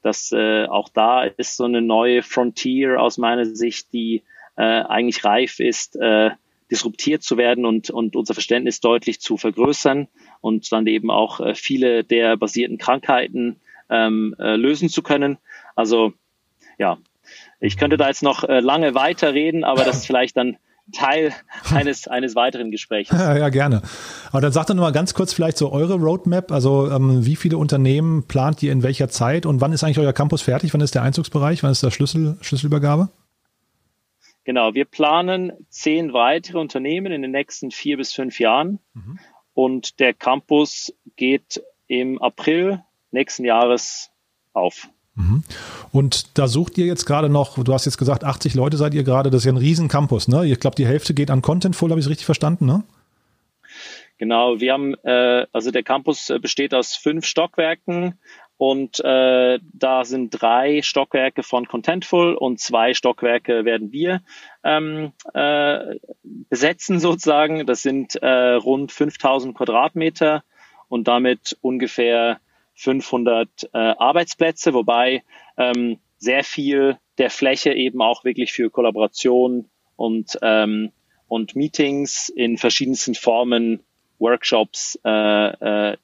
[0.02, 4.22] dass äh, auch da ist so eine neue Frontier aus meiner Sicht, die
[4.56, 6.30] äh, eigentlich reif ist, äh,
[6.70, 10.08] disruptiert zu werden und, und unser Verständnis deutlich zu vergrößern
[10.40, 15.38] und dann eben auch äh, viele der basierten Krankheiten ähm, äh, lösen zu können.
[15.76, 16.14] Also
[16.78, 16.98] ja,
[17.60, 20.56] ich könnte da jetzt noch äh, lange weiterreden, aber das ist vielleicht dann
[20.92, 21.32] Teil
[21.70, 23.10] eines, eines weiteren Gesprächs.
[23.10, 23.82] Ja, ja, gerne.
[24.30, 26.52] Aber dann sagt doch noch mal ganz kurz vielleicht so eure Roadmap.
[26.52, 30.12] Also ähm, wie viele Unternehmen plant ihr in welcher Zeit und wann ist eigentlich euer
[30.12, 30.72] Campus fertig?
[30.72, 31.62] Wann ist der Einzugsbereich?
[31.62, 33.08] Wann ist der Schlüssel, Schlüsselübergabe?
[34.44, 38.80] Genau, wir planen zehn weitere Unternehmen in den nächsten vier bis fünf Jahren.
[38.94, 39.18] Mhm.
[39.54, 44.10] Und der Campus geht im April nächsten Jahres
[44.52, 44.88] auf.
[45.14, 45.42] Mhm.
[45.92, 49.04] Und da sucht ihr jetzt gerade noch, du hast jetzt gesagt, 80 Leute seid ihr
[49.04, 50.46] gerade, das ist ja ein riesen Campus, ne?
[50.46, 52.82] Ich glaube, die Hälfte geht an Contentful, habe ich es richtig verstanden, ne?
[54.18, 58.14] Genau, wir haben, äh, also der Campus äh, besteht aus fünf Stockwerken
[58.56, 64.22] und äh, da sind drei Stockwerke von Contentful und zwei Stockwerke werden wir
[64.62, 67.66] ähm, äh, besetzen sozusagen.
[67.66, 70.44] Das sind äh, rund 5000 Quadratmeter
[70.88, 72.38] und damit ungefähr
[72.82, 75.22] 500 äh, Arbeitsplätze, wobei
[75.56, 80.92] ähm, sehr viel der Fläche eben auch wirklich für Kollaboration und, ähm,
[81.28, 83.80] und Meetings in verschiedensten Formen,
[84.18, 85.96] Workshops äh, äh,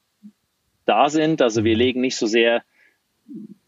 [0.85, 1.41] da sind.
[1.41, 2.63] Also wir legen nicht so sehr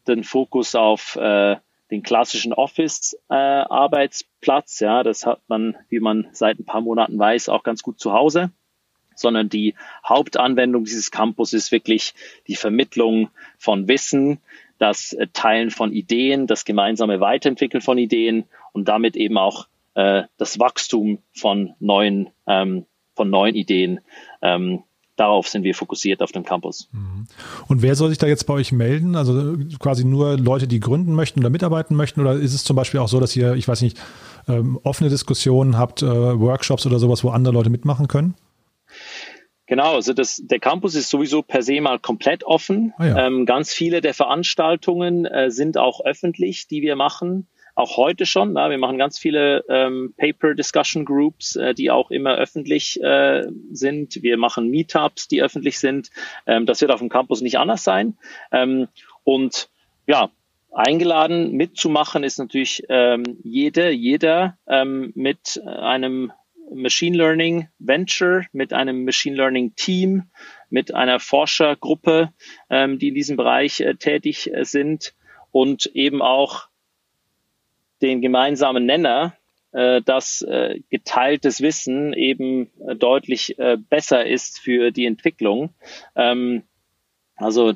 [0.08, 1.58] den Fokus auf äh,
[1.92, 4.82] den klassischen Office-Arbeitsplatz.
[4.82, 8.00] Äh, ja, das hat man, wie man seit ein paar Monaten weiß, auch ganz gut
[8.00, 8.52] zu Hause
[9.16, 9.76] sondern die
[10.08, 12.14] Hauptanwendung dieses Campus ist wirklich
[12.48, 14.40] die Vermittlung von Wissen,
[14.78, 20.24] das äh, Teilen von Ideen, das gemeinsame Weiterentwickeln von Ideen und damit eben auch äh,
[20.38, 22.86] das Wachstum von neuen, ähm,
[23.16, 24.00] von neuen Ideen.
[24.42, 24.84] Ähm,
[25.16, 26.90] darauf sind wir fokussiert auf dem Campus.
[26.92, 27.28] Mhm.
[27.68, 29.16] Und wer soll sich da jetzt bei euch melden?
[29.16, 32.22] Also quasi nur Leute, die gründen möchten oder mitarbeiten möchten?
[32.22, 34.00] Oder ist es zum Beispiel auch so, dass ihr, ich weiß nicht,
[34.48, 36.08] ähm, offene Diskussionen habt, äh,
[36.40, 38.34] Workshops oder sowas, wo andere Leute mitmachen können?
[39.72, 42.94] Genau, also das, der Campus ist sowieso per se mal komplett offen.
[43.00, 43.26] Oh ja.
[43.26, 47.48] ähm, ganz viele der Veranstaltungen äh, sind auch öffentlich, die wir machen.
[47.74, 48.52] Auch heute schon.
[48.52, 53.48] Na, wir machen ganz viele ähm, Paper Discussion Groups, äh, die auch immer öffentlich äh,
[53.72, 54.22] sind.
[54.22, 56.10] Wir machen Meetups, die öffentlich sind.
[56.46, 58.18] Ähm, das wird auf dem Campus nicht anders sein.
[58.52, 58.90] Ähm,
[59.24, 59.70] und
[60.06, 60.32] ja,
[60.74, 66.34] eingeladen mitzumachen ist natürlich ähm, jede, jeder ähm, mit einem
[66.74, 70.24] Machine Learning Venture, mit einem Machine Learning Team,
[70.70, 72.34] mit einer Forschergruppe,
[72.70, 75.14] ähm, die in diesem Bereich äh, tätig äh, sind
[75.52, 76.68] und eben auch
[78.02, 79.36] den gemeinsamen Nenner,
[79.72, 85.74] äh, dass äh, geteiltes Wissen eben äh, deutlich äh, besser ist für die Entwicklung.
[86.16, 86.64] Ähm,
[87.36, 87.74] also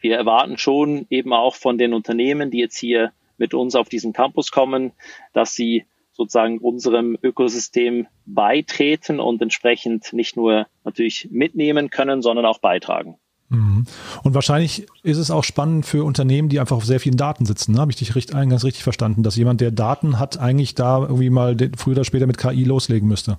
[0.00, 4.12] wir erwarten schon eben auch von den Unternehmen, die jetzt hier mit uns auf diesen
[4.12, 4.92] Campus kommen,
[5.32, 12.58] dass sie sozusagen unserem Ökosystem beitreten und entsprechend nicht nur natürlich mitnehmen können, sondern auch
[12.58, 13.16] beitragen.
[13.50, 13.84] Mhm.
[14.22, 17.72] Und wahrscheinlich ist es auch spannend für Unternehmen, die einfach auf sehr vielen Daten sitzen.
[17.72, 17.80] Ne?
[17.80, 21.30] Habe ich dich richtig, ganz richtig verstanden, dass jemand, der Daten hat, eigentlich da irgendwie
[21.30, 23.38] mal früher oder später mit KI loslegen müsste.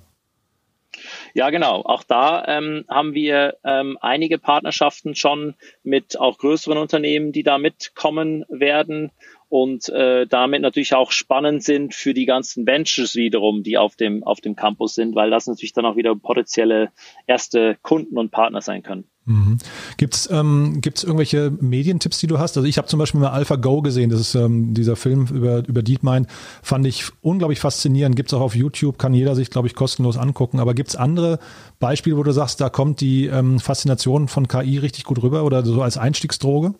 [1.34, 1.82] Ja, genau.
[1.82, 7.56] Auch da ähm, haben wir ähm, einige Partnerschaften schon mit auch größeren Unternehmen, die da
[7.56, 9.10] mitkommen werden
[9.52, 14.24] und äh, damit natürlich auch spannend sind für die ganzen Ventures wiederum, die auf dem,
[14.24, 16.88] auf dem Campus sind, weil das natürlich dann auch wieder potenzielle
[17.26, 19.04] erste Kunden und Partner sein können.
[19.26, 19.58] Mhm.
[19.98, 22.56] Gibt es ähm, gibt's irgendwelche Medientipps, die du hast?
[22.56, 25.82] Also ich habe zum Beispiel mal AlphaGo gesehen, das ist ähm, dieser Film über, über
[25.82, 26.28] DeepMind,
[26.62, 28.16] fand ich unglaublich faszinierend.
[28.16, 30.60] Gibt es auch auf YouTube, kann jeder sich, glaube ich, kostenlos angucken.
[30.60, 31.38] Aber gibt es andere
[31.78, 35.62] Beispiele, wo du sagst, da kommt die ähm, Faszination von KI richtig gut rüber oder
[35.62, 36.72] so als Einstiegsdroge?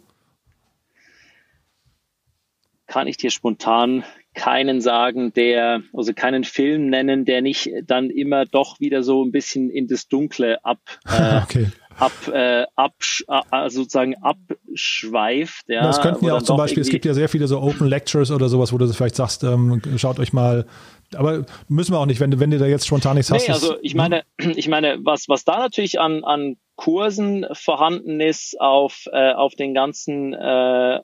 [2.93, 8.45] Kann ich dir spontan keinen sagen, der, also keinen Film nennen, der nicht dann immer
[8.45, 10.79] doch wieder so ein bisschen in das Dunkle ab,
[11.09, 11.69] äh, okay.
[11.99, 12.95] ab, äh, ab
[13.29, 15.65] äh, sozusagen abschweift.
[15.69, 18.31] Ja, das könnten ja auch zum Beispiel, es gibt ja sehr viele so Open Lectures
[18.31, 20.67] oder sowas, wo du vielleicht sagst, ähm, schaut euch mal
[21.15, 23.47] aber müssen wir auch nicht, wenn, wenn du da jetzt spontan nichts hast.
[23.47, 24.23] Nee, also ich meine,
[24.57, 29.75] ich meine, was, was da natürlich an, an Kursen vorhanden ist auf, äh, auf den
[29.75, 31.01] ganzen äh,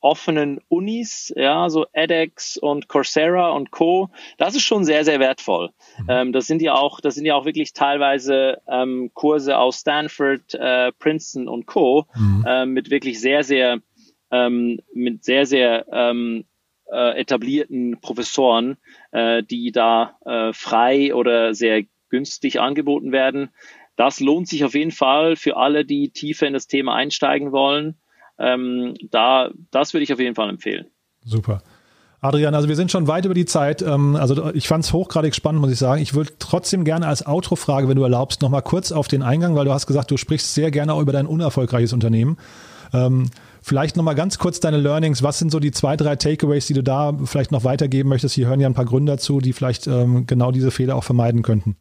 [0.00, 4.10] offenen Unis, ja, so edX und Coursera und Co.
[4.38, 5.70] Das ist schon sehr, sehr wertvoll.
[5.98, 6.06] Mhm.
[6.08, 10.54] Ähm, das sind ja auch, das sind ja auch wirklich teilweise ähm, Kurse aus Stanford,
[10.54, 12.06] äh, Princeton und Co.
[12.16, 12.44] Mhm.
[12.48, 13.80] Ähm, mit wirklich sehr, sehr,
[14.30, 16.44] ähm, mit sehr, sehr ähm,
[16.90, 18.76] äh, etablierten Professoren,
[19.12, 23.50] äh, die da äh, frei oder sehr günstig angeboten werden.
[23.96, 27.99] Das lohnt sich auf jeden Fall für alle, die tiefer in das Thema einsteigen wollen.
[28.40, 30.86] Ähm, da, das würde ich auf jeden Fall empfehlen.
[31.24, 31.62] Super.
[32.22, 33.80] Adrian, also wir sind schon weit über die Zeit.
[33.82, 36.02] Ähm, also ich fand es hochgradig spannend, muss ich sagen.
[36.02, 39.64] Ich würde trotzdem gerne als Outro-Frage, wenn du erlaubst, nochmal kurz auf den Eingang, weil
[39.64, 42.36] du hast gesagt, du sprichst sehr gerne auch über dein unerfolgreiches Unternehmen.
[42.92, 43.30] Ähm,
[43.62, 45.22] vielleicht nochmal ganz kurz deine Learnings.
[45.22, 48.34] Was sind so die zwei, drei Takeaways, die du da vielleicht noch weitergeben möchtest?
[48.34, 51.42] Hier hören ja ein paar Gründer zu, die vielleicht ähm, genau diese Fehler auch vermeiden
[51.42, 51.76] könnten.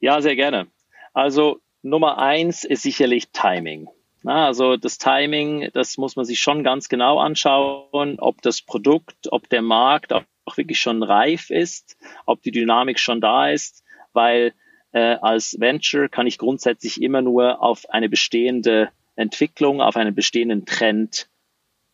[0.00, 0.66] Ja, sehr gerne.
[1.12, 3.88] Also Nummer eins ist sicherlich Timing.
[4.22, 9.28] Na, also das Timing, das muss man sich schon ganz genau anschauen, ob das Produkt,
[9.30, 10.24] ob der Markt auch
[10.56, 13.82] wirklich schon reif ist, ob die Dynamik schon da ist,
[14.12, 14.52] weil
[14.92, 20.66] äh, als Venture kann ich grundsätzlich immer nur auf eine bestehende Entwicklung, auf einen bestehenden
[20.66, 21.28] Trend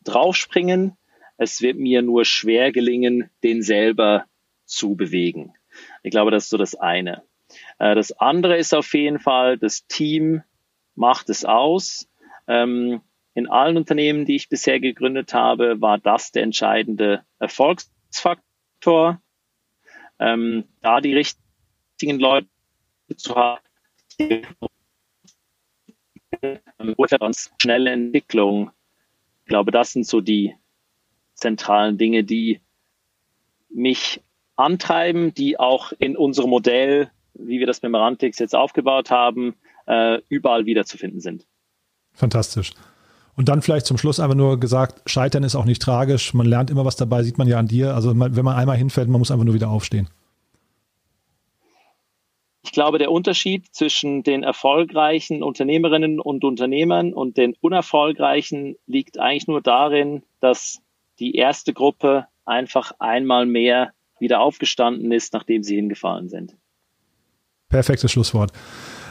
[0.04, 0.96] draufspringen.
[1.36, 4.24] Es wird mir nur schwer gelingen, den selber
[4.64, 5.54] zu bewegen.
[6.02, 7.22] Ich glaube, das ist so das eine.
[7.78, 10.42] Äh, das andere ist auf jeden Fall, das Team
[10.94, 12.08] macht es aus.
[12.46, 13.00] Ähm,
[13.34, 19.20] in allen Unternehmen, die ich bisher gegründet habe, war das der entscheidende Erfolgsfaktor.
[20.18, 22.48] Ähm, da die richtigen Leute
[23.16, 23.60] zu haben,
[27.18, 28.70] ganz schnelle Entwicklung.
[29.44, 30.54] Ich glaube, das sind so die
[31.34, 32.60] zentralen Dinge, die
[33.68, 34.22] mich
[34.56, 39.54] antreiben, die auch in unserem Modell, wie wir das mit Merantix jetzt aufgebaut haben,
[39.86, 41.46] äh, überall wiederzufinden sind.
[42.16, 42.72] Fantastisch.
[43.36, 46.32] Und dann vielleicht zum Schluss einfach nur gesagt, Scheitern ist auch nicht tragisch.
[46.32, 47.94] Man lernt immer was dabei, sieht man ja an dir.
[47.94, 50.08] Also wenn man einmal hinfällt, man muss einfach nur wieder aufstehen.
[52.64, 59.46] Ich glaube, der Unterschied zwischen den erfolgreichen Unternehmerinnen und Unternehmern und den unerfolgreichen liegt eigentlich
[59.46, 60.80] nur darin, dass
[61.20, 66.56] die erste Gruppe einfach einmal mehr wieder aufgestanden ist, nachdem sie hingefallen sind.
[67.68, 68.52] Perfektes Schlusswort.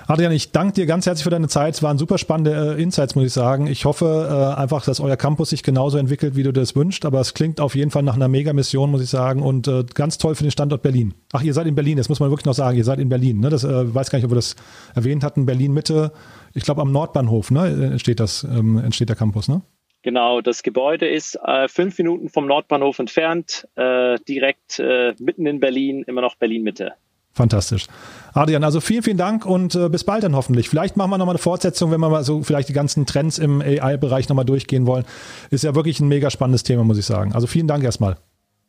[0.08, 1.74] Adrian, ich danke dir ganz herzlich für deine Zeit.
[1.74, 3.66] Es waren super spannende äh, Insights, muss ich sagen.
[3.66, 7.06] Ich hoffe äh, einfach, dass euer Campus sich genauso entwickelt, wie du das wünschst.
[7.06, 9.42] Aber es klingt auf jeden Fall nach einer Mega-Mission, muss ich sagen.
[9.42, 11.16] Und äh, ganz toll für den Standort Berlin.
[11.34, 12.78] Ach, ihr seid in Berlin, das muss man wirklich noch sagen.
[12.78, 13.40] Ihr seid in Berlin.
[13.40, 13.50] Ne?
[13.50, 14.56] Das äh, weiß gar nicht, ob wir das
[14.94, 15.48] erwähnt hatten.
[15.48, 16.12] Berlin Mitte.
[16.54, 17.90] Ich glaube, am Nordbahnhof ne?
[17.92, 19.64] entsteht das, ähm, entsteht der Campus, ne?
[20.04, 25.60] Genau, das Gebäude ist äh, fünf Minuten vom Nordbahnhof entfernt, äh, direkt äh, mitten in
[25.60, 26.94] Berlin, immer noch Berlin Mitte.
[27.36, 27.88] Fantastisch.
[28.34, 30.70] Adrian, also vielen, vielen Dank und äh, bis bald dann hoffentlich.
[30.70, 33.62] Vielleicht machen wir nochmal eine Fortsetzung, wenn wir mal so vielleicht die ganzen Trends im
[33.62, 35.04] AI-Bereich nochmal durchgehen wollen.
[35.52, 37.34] Ist ja wirklich ein mega spannendes Thema, muss ich sagen.
[37.34, 38.16] Also vielen Dank erstmal.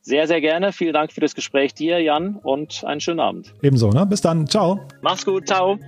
[0.03, 0.73] Sehr, sehr gerne.
[0.73, 3.55] Vielen Dank für das Gespräch dir, Jan, und einen schönen Abend.
[3.63, 4.05] Ebenso, ne?
[4.07, 4.49] Bis dann.
[4.49, 4.81] Ciao.
[5.01, 5.47] Mach's gut.
[5.47, 5.79] Ciao.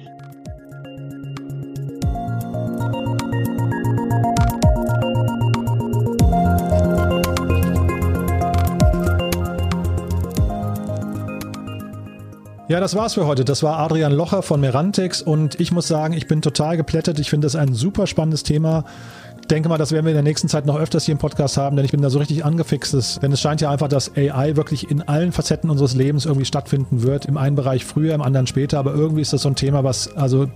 [12.68, 13.46] Ja, das war's für heute.
[13.46, 17.18] Das war Adrian Locher von Merantix und ich muss sagen, ich bin total geplättet.
[17.18, 18.84] Ich finde das ein super spannendes Thema.
[19.50, 21.76] Denke mal, das werden wir in der nächsten Zeit noch öfters hier im Podcast haben,
[21.76, 23.22] denn ich bin da so richtig angefixt.
[23.22, 27.02] Denn es scheint ja einfach, dass AI wirklich in allen Facetten unseres Lebens irgendwie stattfinden
[27.02, 27.24] wird.
[27.24, 28.78] Im einen Bereich früher, im anderen später.
[28.78, 30.46] Aber irgendwie ist das so ein Thema, was, also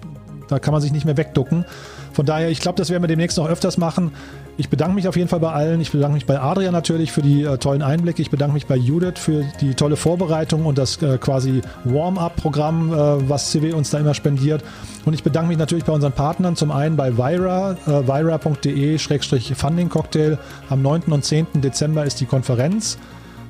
[0.49, 1.65] da kann man sich nicht mehr wegducken.
[2.13, 4.13] Von daher, ich glaube, das werden wir demnächst noch öfters machen.
[4.59, 5.81] Ich bedanke mich auf jeden Fall bei allen.
[5.81, 8.21] Ich bedanke mich bei Adrian natürlich für die äh, tollen Einblicke.
[8.21, 13.29] Ich bedanke mich bei Judith für die tolle Vorbereitung und das äh, quasi Warm-up-Programm, äh,
[13.29, 14.63] was CW uns da immer spendiert.
[15.07, 16.55] Und ich bedanke mich natürlich bei unseren Partnern.
[16.55, 20.37] Zum einen bei Vira, äh, vira.de-funding-cocktail.
[20.69, 21.13] Am 9.
[21.13, 21.63] und 10.
[21.63, 22.99] Dezember ist die Konferenz.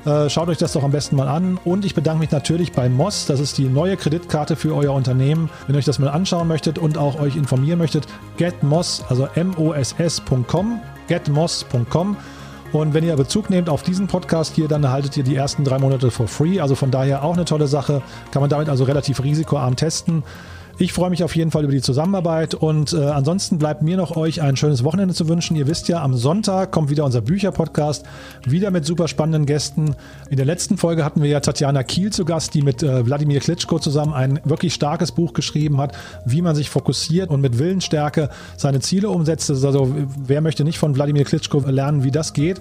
[0.04, 1.58] Äh, schaut euch das doch am besten mal an.
[1.64, 3.26] Und ich bedanke mich natürlich bei Moss.
[3.26, 5.50] Das ist die neue Kreditkarte für euer Unternehmen.
[5.66, 8.06] Wenn ihr euch das mal anschauen möchtet und auch euch informieren möchtet,
[8.36, 10.80] getmoss, also moss.com,
[11.12, 12.16] getmoss.com.
[12.72, 15.78] Und wenn ihr Bezug nehmt auf diesen Podcast hier, dann erhaltet ihr die ersten drei
[15.78, 16.58] Monate for free.
[16.58, 18.00] Also von daher auch eine tolle Sache.
[18.30, 20.22] Kann man damit also relativ risikoarm testen.
[20.78, 24.16] Ich freue mich auf jeden Fall über die Zusammenarbeit und äh, ansonsten bleibt mir noch
[24.16, 25.54] euch ein schönes Wochenende zu wünschen.
[25.54, 28.06] Ihr wisst ja, am Sonntag kommt wieder unser Bücherpodcast,
[28.46, 29.94] wieder mit super spannenden Gästen.
[30.30, 33.40] In der letzten Folge hatten wir ja Tatjana Kiel zu Gast, die mit äh, Wladimir
[33.40, 35.94] Klitschko zusammen ein wirklich starkes Buch geschrieben hat,
[36.24, 39.50] wie man sich fokussiert und mit Willensstärke seine Ziele umsetzt.
[39.50, 39.94] Also
[40.24, 42.60] wer möchte nicht von Wladimir Klitschko lernen, wie das geht?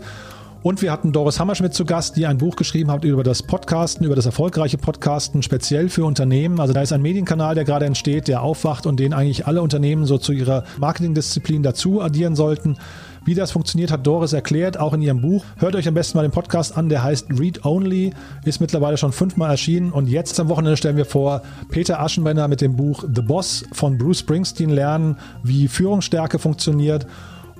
[0.63, 4.05] Und wir hatten Doris Hammerschmidt zu Gast, die ein Buch geschrieben hat über das Podcasten,
[4.05, 6.59] über das erfolgreiche Podcasten, speziell für Unternehmen.
[6.59, 10.05] Also da ist ein Medienkanal, der gerade entsteht, der aufwacht und den eigentlich alle Unternehmen
[10.05, 12.77] so zu ihrer Marketingdisziplin dazu addieren sollten.
[13.25, 15.43] Wie das funktioniert, hat Doris erklärt, auch in ihrem Buch.
[15.57, 18.13] Hört euch am besten mal den Podcast an, der heißt Read Only,
[18.45, 19.91] ist mittlerweile schon fünfmal erschienen.
[19.91, 23.97] Und jetzt am Wochenende stellen wir vor, Peter Aschenbrenner mit dem Buch The Boss von
[23.97, 27.07] Bruce Springsteen lernen, wie Führungsstärke funktioniert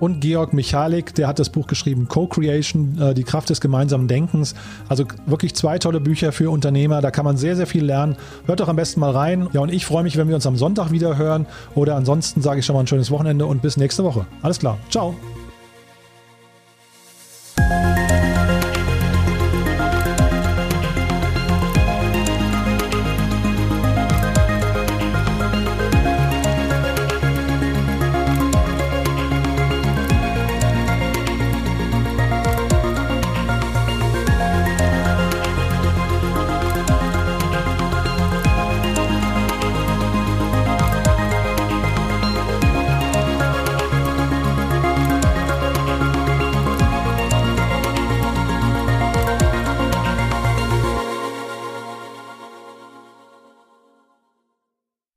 [0.02, 4.56] und Georg Michalik, der hat das Buch geschrieben Co-Creation, äh, die Kraft des gemeinsamen Denkens.
[4.90, 8.18] Also wirklich zwei tolle Bücher für Unternehmer, da kann man sehr, sehr viel lernen.
[8.48, 9.48] Hört doch am besten mal rein.
[9.54, 11.46] Ja, und ich freue mich, wenn wir uns am Sonntag wieder hören
[11.76, 14.26] oder ansonsten sage ich schon mal ein schönes Wochenende und bis nächste Woche.
[14.42, 15.16] Alles klar, ciao.